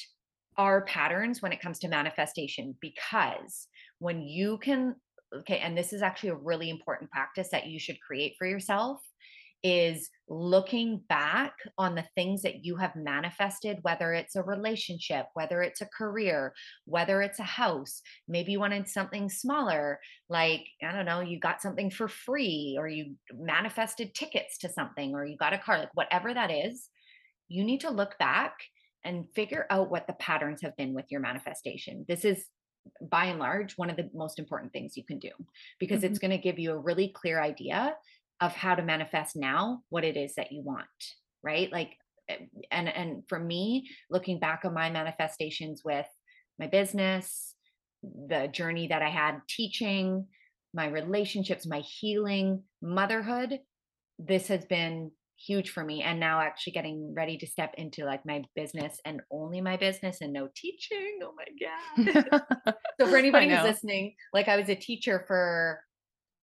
[0.58, 4.94] our patterns when it comes to manifestation because when you can
[5.34, 9.00] okay and this is actually a really important practice that you should create for yourself
[9.62, 15.62] is looking back on the things that you have manifested, whether it's a relationship, whether
[15.62, 16.52] it's a career,
[16.84, 18.02] whether it's a house.
[18.26, 22.88] Maybe you wanted something smaller, like, I don't know, you got something for free, or
[22.88, 26.88] you manifested tickets to something, or you got a car, like whatever that is.
[27.48, 28.54] You need to look back
[29.04, 32.04] and figure out what the patterns have been with your manifestation.
[32.08, 32.44] This is
[33.00, 35.30] by and large one of the most important things you can do
[35.78, 36.06] because mm-hmm.
[36.06, 37.94] it's going to give you a really clear idea
[38.40, 40.86] of how to manifest now what it is that you want,
[41.42, 41.70] right?
[41.70, 41.96] Like
[42.28, 42.38] eh,
[42.70, 46.06] and and for me, looking back on my manifestations with
[46.58, 47.54] my business,
[48.02, 50.26] the journey that I had teaching,
[50.74, 53.60] my relationships, my healing, motherhood,
[54.18, 55.12] this has been
[55.44, 59.20] huge for me and now actually getting ready to step into like my business and
[59.30, 62.74] only my business and no teaching oh my god.
[63.00, 65.80] So for anybody who's listening like i was a teacher for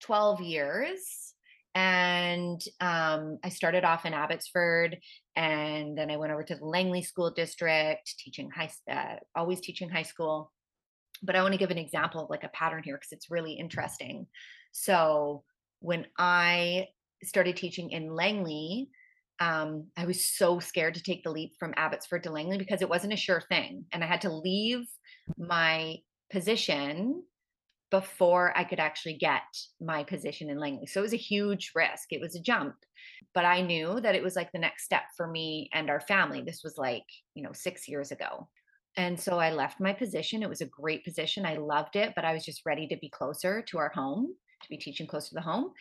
[0.03, 1.35] 12 years
[1.75, 4.99] and um, i started off in abbotsford
[5.37, 9.89] and then i went over to the langley school district teaching high uh, always teaching
[9.89, 10.53] high school.
[11.23, 13.53] But i want to give an example of like a pattern here because it's really
[13.53, 14.27] interesting.
[14.73, 15.45] So
[15.81, 16.89] when i
[17.25, 18.89] started teaching in Langley,
[19.41, 22.89] um, I was so scared to take the leap from Abbotsford to Langley because it
[22.89, 23.85] wasn't a sure thing.
[23.93, 24.87] And I had to leave
[25.37, 25.97] my
[26.31, 27.23] position
[27.91, 29.43] before I could actually get
[29.81, 30.87] my position in Langley.
[30.87, 32.09] So it was a huge risk.
[32.13, 32.75] It was a jump.
[33.33, 36.43] But I knew that it was like the next step for me and our family.
[36.43, 37.05] This was like,
[37.35, 38.49] you know, six years ago.
[38.97, 40.43] And so I left my position.
[40.43, 41.47] It was a great position.
[41.47, 44.69] I loved it, but I was just ready to be closer to our home, to
[44.69, 45.73] be teaching closer to the home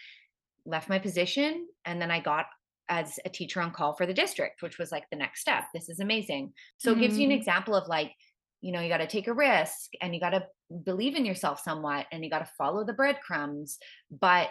[0.68, 2.46] left my position and then I got
[2.90, 5.64] as a teacher on call for the district, which was like the next step.
[5.74, 6.54] This is amazing.
[6.78, 7.00] So mm-hmm.
[7.00, 7.40] it gives you an mm-hmm.
[7.40, 8.14] example of like,
[8.62, 10.46] you know, you got to take a risk and you got to
[10.86, 13.78] believe in yourself somewhat and you got to follow the breadcrumbs.
[14.10, 14.50] But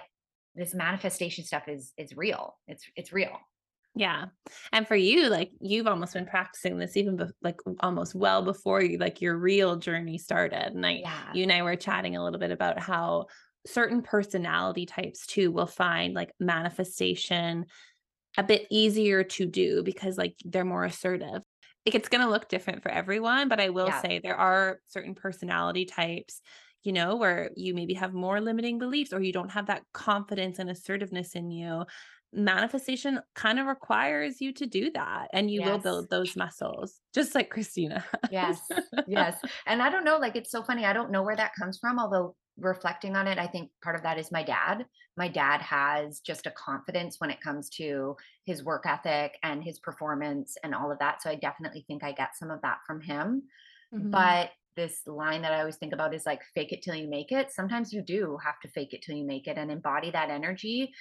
[0.55, 2.57] this manifestation stuff is is real.
[2.67, 3.39] It's it's real.
[3.95, 4.27] Yeah.
[4.73, 8.83] And for you, like you've almost been practicing this even be- like almost well before
[8.83, 10.75] you like your real journey started.
[10.75, 11.33] And I yeah.
[11.33, 13.27] you and I were chatting a little bit about how
[13.67, 17.67] certain personality types too will find like manifestation
[18.39, 21.43] a bit easier to do because like they're more assertive.
[21.85, 24.03] Like it's going to look different for everyone, but I will yeah.
[24.03, 26.41] say there are certain personality types,
[26.83, 30.59] you know, where you maybe have more limiting beliefs or you don't have that confidence
[30.59, 31.85] and assertiveness in you.
[32.33, 35.69] Manifestation kind of requires you to do that and you yes.
[35.69, 38.05] will build those muscles, just like Christina.
[38.31, 38.61] yes.
[39.07, 39.39] Yes.
[39.65, 40.85] And I don't know, like it's so funny.
[40.85, 44.03] I don't know where that comes from, although reflecting on it, I think part of
[44.03, 44.87] that is my dad.
[45.17, 49.79] My dad has just a confidence when it comes to his work ethic and his
[49.79, 51.23] performance and all of that.
[51.23, 53.43] So I definitely think I get some of that from him.
[53.95, 54.11] Mm-hmm.
[54.11, 57.33] But this line that I always think about is like fake it till you make
[57.33, 57.51] it.
[57.51, 60.93] Sometimes you do have to fake it till you make it and embody that energy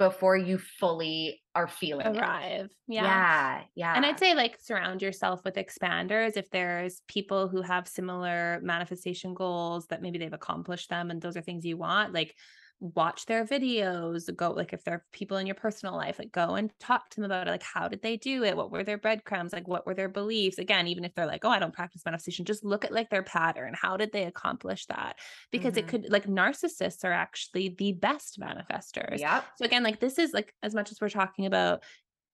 [0.00, 2.64] before you fully are feeling arrive.
[2.64, 2.70] It.
[2.88, 3.04] Yeah.
[3.04, 3.62] Yeah.
[3.74, 3.92] Yeah.
[3.94, 6.38] And I'd say like surround yourself with expanders.
[6.38, 11.36] If there's people who have similar manifestation goals that maybe they've accomplished them and those
[11.36, 12.34] are things you want, like
[12.80, 16.54] watch their videos go like if there are people in your personal life like go
[16.54, 18.56] and talk to them about it like how did they do it?
[18.56, 19.52] What were their breadcrumbs?
[19.52, 20.58] Like what were their beliefs?
[20.58, 23.22] Again even if they're like oh i don't practice manifestation just look at like their
[23.22, 23.74] pattern.
[23.74, 25.16] How did they accomplish that?
[25.52, 25.78] Because mm-hmm.
[25.80, 29.18] it could like narcissists are actually the best manifestors.
[29.18, 31.82] Yeah so again like this is like as much as we're talking about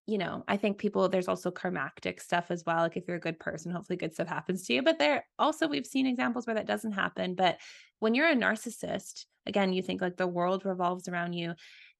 [0.06, 2.78] you know, I think people, there's also karmatic stuff as well.
[2.78, 4.82] Like if you're a good person, hopefully good stuff happens to you.
[4.82, 7.34] But there also, we've seen examples where that doesn't happen.
[7.34, 7.58] But
[7.98, 11.54] when you're a narcissist, again, you think like the world revolves around you.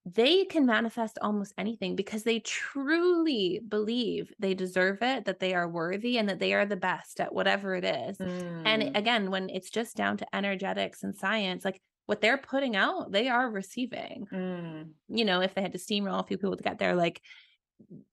[0.05, 5.69] They can manifest almost anything because they truly believe they deserve it, that they are
[5.69, 8.19] worthy, and that they are the best at whatever it is.
[8.19, 8.63] Mm.
[8.65, 13.11] And again, when it's just down to energetics and science, like what they're putting out,
[13.11, 14.29] they are receiving.
[14.33, 14.91] Mm.
[15.09, 17.21] You know, if they had to steamroll a few people to get there, like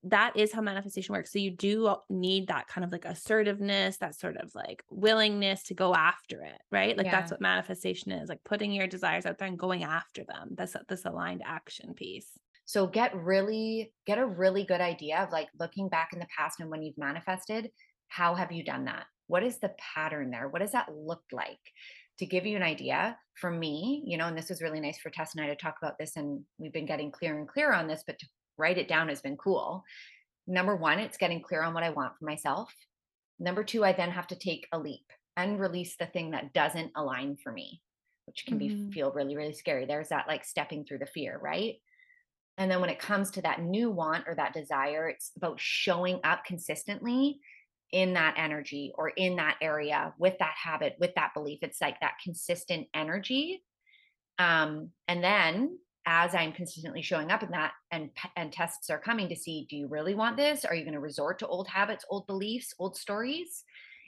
[0.04, 1.32] that is how manifestation works.
[1.32, 5.62] So you do uh, need that kind of like assertiveness, that sort of like willingness
[5.64, 6.96] to go after it, right?
[6.96, 7.12] Like yeah.
[7.12, 10.50] that's what manifestation is, like putting your desires out there and going after them.
[10.52, 12.30] That's this aligned action piece.
[12.66, 16.60] So get really get a really good idea of like looking back in the past
[16.60, 17.70] and when you've manifested,
[18.08, 19.04] how have you done that?
[19.26, 20.48] What is the pattern there?
[20.48, 21.58] What does that look like?
[22.18, 25.10] To give you an idea, for me, you know, and this was really nice for
[25.10, 27.88] Tess and I to talk about this, and we've been getting clearer and clearer on
[27.88, 28.26] this, but to
[28.56, 29.84] write it down has been cool.
[30.46, 32.72] Number one, it's getting clear on what I want for myself.
[33.38, 36.92] Number two, I then have to take a leap and release the thing that doesn't
[36.94, 37.80] align for me,
[38.26, 38.86] which can mm-hmm.
[38.86, 39.86] be feel really, really scary.
[39.86, 41.76] There's that like stepping through the fear, right?
[42.56, 46.20] And then when it comes to that new want or that desire, it's about showing
[46.22, 47.40] up consistently
[47.90, 51.60] in that energy or in that area with that habit, with that belief.
[51.62, 53.62] It's like that consistent energy.
[54.38, 59.28] Um, and then as I'm consistently showing up in that and and tests are coming
[59.28, 60.64] to see do you really want this?
[60.64, 63.64] Are you going to resort to old habits, old beliefs, old stories?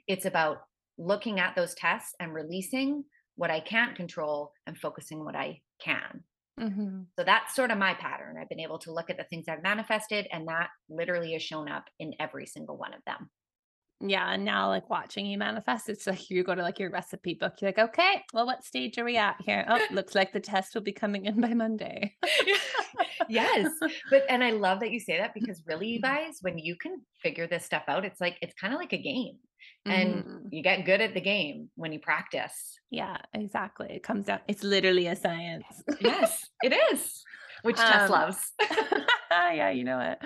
[0.06, 0.58] It's about
[0.98, 3.04] looking at those tests and releasing
[3.36, 6.22] what I can't control and focusing what I can.
[6.58, 7.02] Mm-hmm.
[7.18, 8.36] So that's sort of my pattern.
[8.40, 11.68] I've been able to look at the things I've manifested, and that literally has shown
[11.68, 13.28] up in every single one of them.
[14.00, 17.34] Yeah, and now like watching you manifest, it's like you go to like your recipe
[17.34, 17.54] book.
[17.60, 19.64] You're like, okay, well, what stage are we at here?
[19.68, 22.14] Oh, looks like the test will be coming in by Monday.
[23.28, 23.72] yes.
[24.10, 27.00] But and I love that you say that because really, you guys, when you can
[27.22, 29.38] figure this stuff out, it's like it's kind of like a game.
[29.86, 30.48] And Mhm.
[30.50, 32.78] you get good at the game when you practice.
[32.90, 33.88] Yeah, exactly.
[33.90, 35.64] It comes down, it's literally a science.
[36.00, 37.22] Yes, it is.
[37.66, 38.52] Which Tess Um, loves.
[39.30, 40.18] yeah, you know it.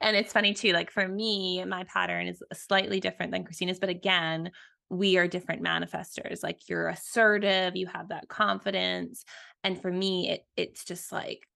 [0.00, 3.88] And it's funny too, like for me, my pattern is slightly different than Christina's, but
[3.88, 4.50] again,
[4.90, 6.42] we are different manifestors.
[6.42, 9.24] Like you're assertive, you have that confidence.
[9.62, 11.46] And for me, it it's just like,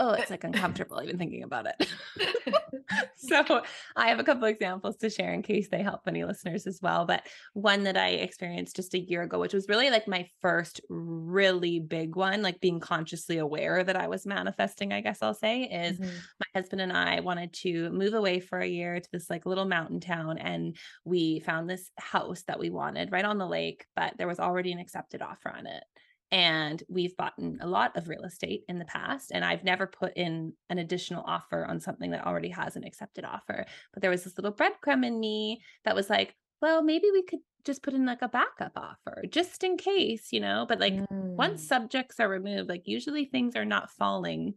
[0.00, 1.88] oh, it's like uncomfortable even thinking about it.
[3.16, 3.62] so
[3.96, 7.04] I have a couple examples to share in case they help any listeners as well.
[7.04, 10.80] But one that I experienced just a year ago, which was really like my first
[10.88, 15.64] really big one, like being consciously aware that I was manifesting, I guess I'll say,
[15.64, 16.22] is Mhm.
[16.40, 19.66] my husband and I wanted to move away for a year to this like little
[19.66, 20.38] mountain town.
[20.38, 24.40] And we found this house that we wanted right on the lake, but there was
[24.40, 25.84] already an accepted offer on it.
[26.30, 30.14] And we've bought a lot of real estate in the past, and I've never put
[30.16, 33.64] in an additional offer on something that already has an accepted offer.
[33.94, 37.40] But there was this little breadcrumb in me that was like, well, maybe we could
[37.64, 40.66] just put in like a backup offer just in case, you know?
[40.68, 41.02] But like
[41.36, 41.66] once Mm.
[41.66, 44.54] subjects are removed, like usually things are not falling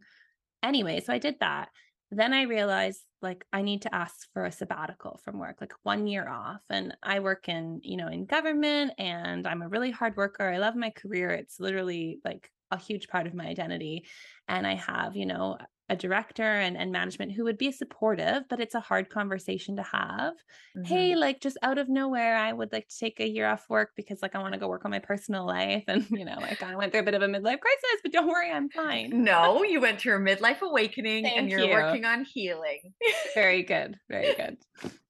[0.62, 1.00] anyway.
[1.00, 1.70] So I did that.
[2.12, 6.06] Then I realized like I need to ask for a sabbatical from work, like one
[6.06, 6.60] year off.
[6.68, 10.48] And I work in, you know, in government and I'm a really hard worker.
[10.48, 11.30] I love my career.
[11.30, 14.06] It's literally like a huge part of my identity.
[14.48, 15.58] And I have, you know,
[15.88, 19.82] a director and, and management who would be supportive, but it's a hard conversation to
[19.82, 20.32] have
[20.76, 20.86] Mhm.
[20.86, 23.90] hey, like just out of nowhere, I would like to take a year off work
[23.94, 25.84] because like I want to go work on my personal life.
[25.88, 28.00] And, you know, like I kind of went through a bit of a midlife crisis,
[28.02, 29.22] but don't worry, I'm fine.
[29.22, 31.70] No, you went through a midlife awakening and you're you.
[31.72, 32.94] working on healing.
[33.34, 33.98] Very good.
[34.08, 34.56] Very good.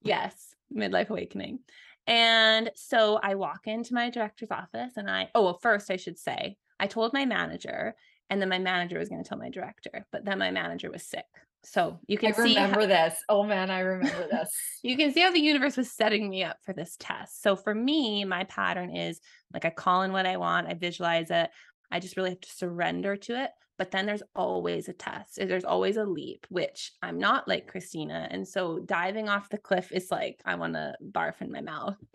[0.03, 1.61] Yes, midlife awakening.
[2.09, 6.19] And so I walk into my director's office and I, oh, well, first I should
[6.19, 7.95] say, I told my manager,
[8.29, 11.05] and then my manager was going to tell my director, but then my manager was
[11.05, 11.25] sick.
[11.63, 13.15] So you I can see how- remember this.
[13.29, 14.51] Oh man, I remember this.
[14.83, 17.41] you can see how the universe was setting me up for this test.
[17.41, 19.21] So for me, my pattern is
[19.55, 21.51] like I call in what I want, I visualize it.
[21.93, 23.51] I just really have to surrender to it.
[23.83, 25.41] But then there's always a test.
[25.41, 28.29] Eh, there's always a leap, which I'm not like Christina.
[28.31, 31.97] And so diving off the cliff is like I want to barf in my mouth.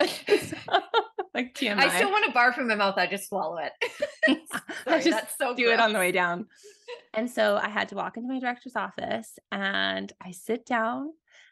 [1.34, 1.76] Like TMI.
[1.78, 2.94] I still want to barf in my mouth.
[2.96, 3.72] I just swallow it.
[4.86, 6.46] I just that's so do it on the way down.
[7.12, 11.10] And so I had to walk into my director's office and I sit down.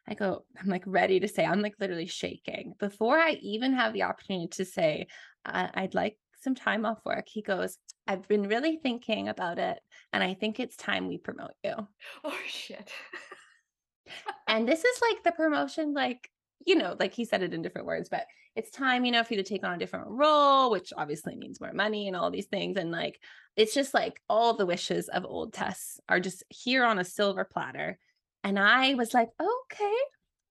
[0.08, 2.72] I go, I'm like ready to say, I'm like literally shaking.
[2.80, 5.08] Before I even have the opportunity to say,
[5.44, 7.76] I- I'd like some time off work, he goes,
[8.06, 9.80] I've been really thinking about it.
[10.12, 11.74] And I think it's time we promote you.
[12.22, 12.88] Oh shit.
[14.46, 16.30] And this is like the promotion, like,
[16.64, 19.34] you know, like he said it in different words, but it's time, you know, for
[19.34, 22.46] you to take on a different role, which obviously means more money and all these
[22.46, 22.76] things.
[22.76, 23.18] And like,
[23.56, 27.44] it's just like all the wishes of old Tess are just here on a silver
[27.44, 27.98] platter.
[28.44, 29.96] And I was like, okay,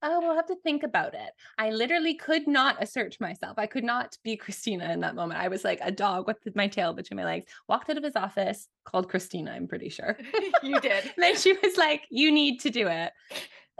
[0.05, 1.31] oh, we'll have to think about it.
[1.57, 3.57] I literally could not assert myself.
[3.57, 5.39] I could not be Christina in that moment.
[5.39, 8.15] I was like a dog with my tail between my legs, walked out of his
[8.15, 10.17] office, called Christina, I'm pretty sure.
[10.63, 11.03] you did.
[11.05, 13.11] And then she was like, "You need to do it."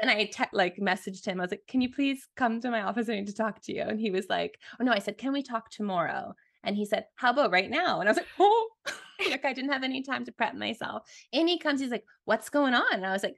[0.02, 1.40] And I te- like messaged him.
[1.40, 3.10] I was like, "Can you please come to my office?
[3.10, 5.34] I need to talk to you." And he was like, "Oh no!" I said, "Can
[5.34, 8.70] we talk tomorrow?" And he said, "How about right now?" And I was like, "Oh!"
[9.30, 11.04] like I didn't have any time to prep myself.
[11.32, 13.38] And he comes, he's like, "What's going on?" And I was like,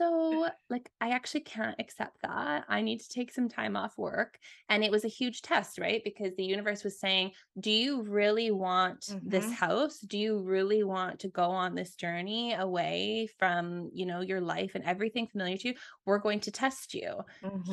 [0.00, 2.64] "So, like, I actually can't accept that.
[2.68, 4.38] I need to take some time off work."
[4.68, 6.02] And it was a huge test, right?
[6.04, 9.60] Because the universe was saying, "Do you really want this Mhm.
[9.60, 10.00] house?
[10.00, 14.74] Do you really want to go on this journey away from, you know, your life
[14.74, 15.74] and everything familiar to you?
[16.10, 17.20] We're going to test you.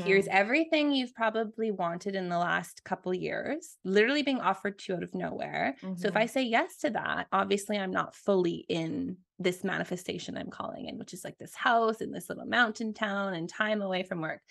[0.03, 0.31] Here's Mhm.
[0.31, 5.03] everything you've probably wanted in the last couple years, literally being offered to you out
[5.03, 5.75] of nowhere.
[5.97, 6.15] So if.
[6.15, 10.99] I say yes to that, obviously I'm not fully in this manifestation I'm calling in,
[10.99, 14.41] which is like this house in this little mountain town and time away from work.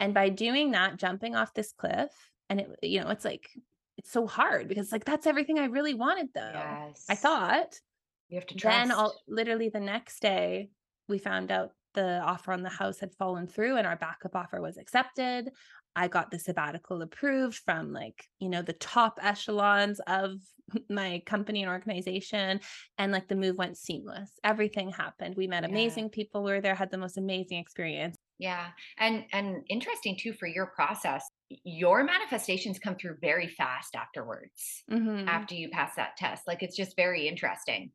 [0.00, 2.10] And by doing that, jumping off this cliff,
[2.50, 3.48] and it, you know, it's like,
[3.96, 6.52] it's so hard because like that's everything I really wanted though.
[6.52, 7.06] Yes.
[7.08, 7.80] I thought.
[8.28, 8.76] you have to trust.
[8.76, 10.70] Then all literally the next day,
[11.08, 14.60] we found out the offer on the house had fallen through and our backup offer
[14.60, 15.50] was accepted.
[15.96, 20.40] I got the sabbatical approved from like, you know, the top echelons of
[20.90, 22.60] my company and organization.
[22.98, 24.30] And like the move went seamless.
[24.42, 25.36] Everything happened.
[25.36, 25.68] We met Yeah.
[25.70, 26.42] amazing people.
[26.42, 28.16] We were there, had the most amazing experience.
[28.38, 28.72] Yeah.
[28.98, 31.24] And and interesting too for your process.
[31.48, 34.82] Your manifestations come through very fast afterwards.
[34.90, 35.26] Mhm.
[35.28, 36.46] After you pass that test.
[36.46, 37.92] Like it's just very interesting.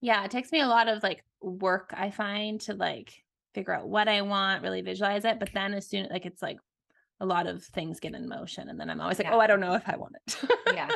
[0.00, 3.24] Yeah, it takes me a lot of like work, I find, to like
[3.56, 5.40] figure out what I want, really visualize it.
[5.40, 6.58] But then as soon like it's like
[7.18, 9.34] a lot of things get in motion and then i'm always like Yeah.
[9.36, 10.36] oh i don't know if i want it
[10.74, 10.90] Yeah.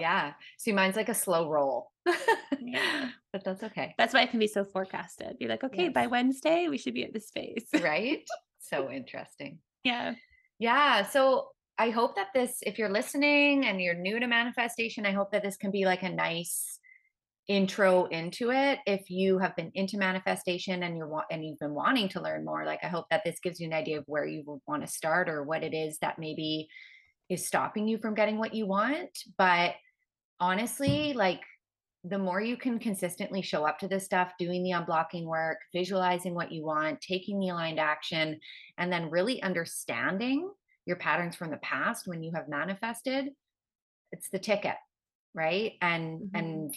[0.00, 0.32] yeah.
[0.62, 1.92] See, mine's like a slow roll.
[2.74, 3.10] Yeah.
[3.32, 3.94] But that's okay.
[3.98, 7.04] that's why it can be so forecasted be like okay by wednesday we should be
[7.04, 8.22] at this space Right?
[8.70, 9.58] so interesting.
[9.84, 10.14] yeah
[10.58, 11.04] Yeah.
[11.14, 11.20] So
[11.86, 15.42] I hope that this, if you're listening and you're new to manifestation, I hope that
[15.46, 16.80] this can be like a nice
[17.48, 18.80] intro into it.
[18.86, 22.64] If you have been into manifestation and you're and you've been wanting to learn more,
[22.66, 24.88] like I hope that this gives you an idea of where you would want to
[24.92, 26.68] start or what it is that maybe
[27.30, 29.10] is stopping you from getting what you want.
[29.38, 29.76] But
[30.40, 31.42] honestly, like
[32.04, 36.34] the more you can consistently show up to this stuff, doing the unblocking work, visualizing
[36.34, 38.40] what you want, taking the aligned action,
[38.78, 40.52] and then really understanding
[40.86, 43.30] your patterns from the past when you have manifested,
[44.12, 44.76] it's the ticket,
[45.34, 45.74] right?
[45.82, 46.32] And Mhm.
[46.34, 46.74] and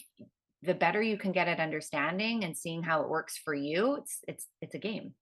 [0.62, 4.20] the better you can get at understanding and seeing how it works for you, it's
[4.28, 5.16] it's it's a game.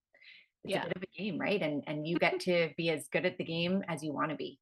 [0.65, 0.79] It's Yeah.
[0.83, 1.61] a bit of a game, right?
[1.61, 4.37] And and you get to be as good at the game as you want to
[4.37, 4.59] be.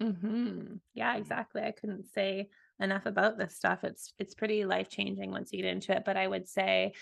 [0.00, 1.62] hmm Yeah, exactly.
[1.62, 2.50] I couldn't say
[2.80, 3.84] enough about this stuff.
[3.84, 6.04] It's it's pretty life changing once you get into it.
[6.04, 6.94] But I would say,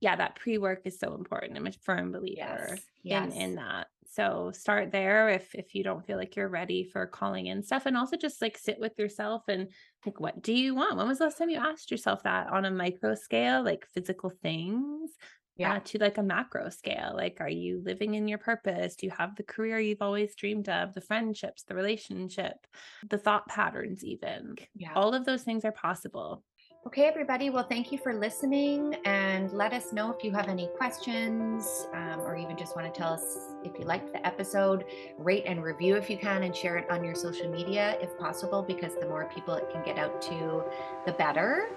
[0.00, 1.56] yeah, that pre work is so important.
[1.56, 3.88] I'm a firm believer in in that.
[4.12, 7.86] So start there if if you don't feel like you're ready for calling in stuff,
[7.86, 9.68] and also just like sit with yourself and
[10.04, 10.96] like, what do you want?
[10.96, 14.30] When was the last time you asked yourself that on a micro scale, like physical
[14.42, 15.10] things?
[15.58, 15.76] Yeah.
[15.76, 17.14] uh, to like a macro scale.
[17.16, 18.94] Like, are you living in your purpose?
[18.94, 22.66] Do you have the career you've always dreamed of, the friendships, the relationship,
[23.08, 24.56] the thought patterns, even?
[24.74, 24.92] Yeah.
[24.94, 26.44] All of those things are possible.
[26.86, 27.50] Okay, everybody.
[27.50, 32.20] Well, thank you for listening and let us know if you have any questions um,
[32.20, 34.84] or even just want to tell us if you liked the episode.
[35.18, 38.62] Rate and review if you can and share it on your social media if possible,
[38.62, 40.62] because the more people it can get out to,
[41.06, 41.70] the better.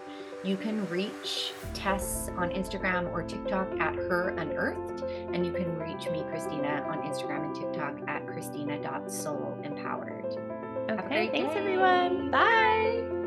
[0.43, 5.01] You can reach Tess on Instagram or TikTok at Her Unearthed,
[5.33, 10.37] and you can reach me, Christina, on Instagram and TikTok at Christina.soulempowered.
[10.91, 11.31] Okay.
[11.31, 11.59] Thanks, day.
[11.59, 12.29] everyone.
[12.29, 13.18] Bye.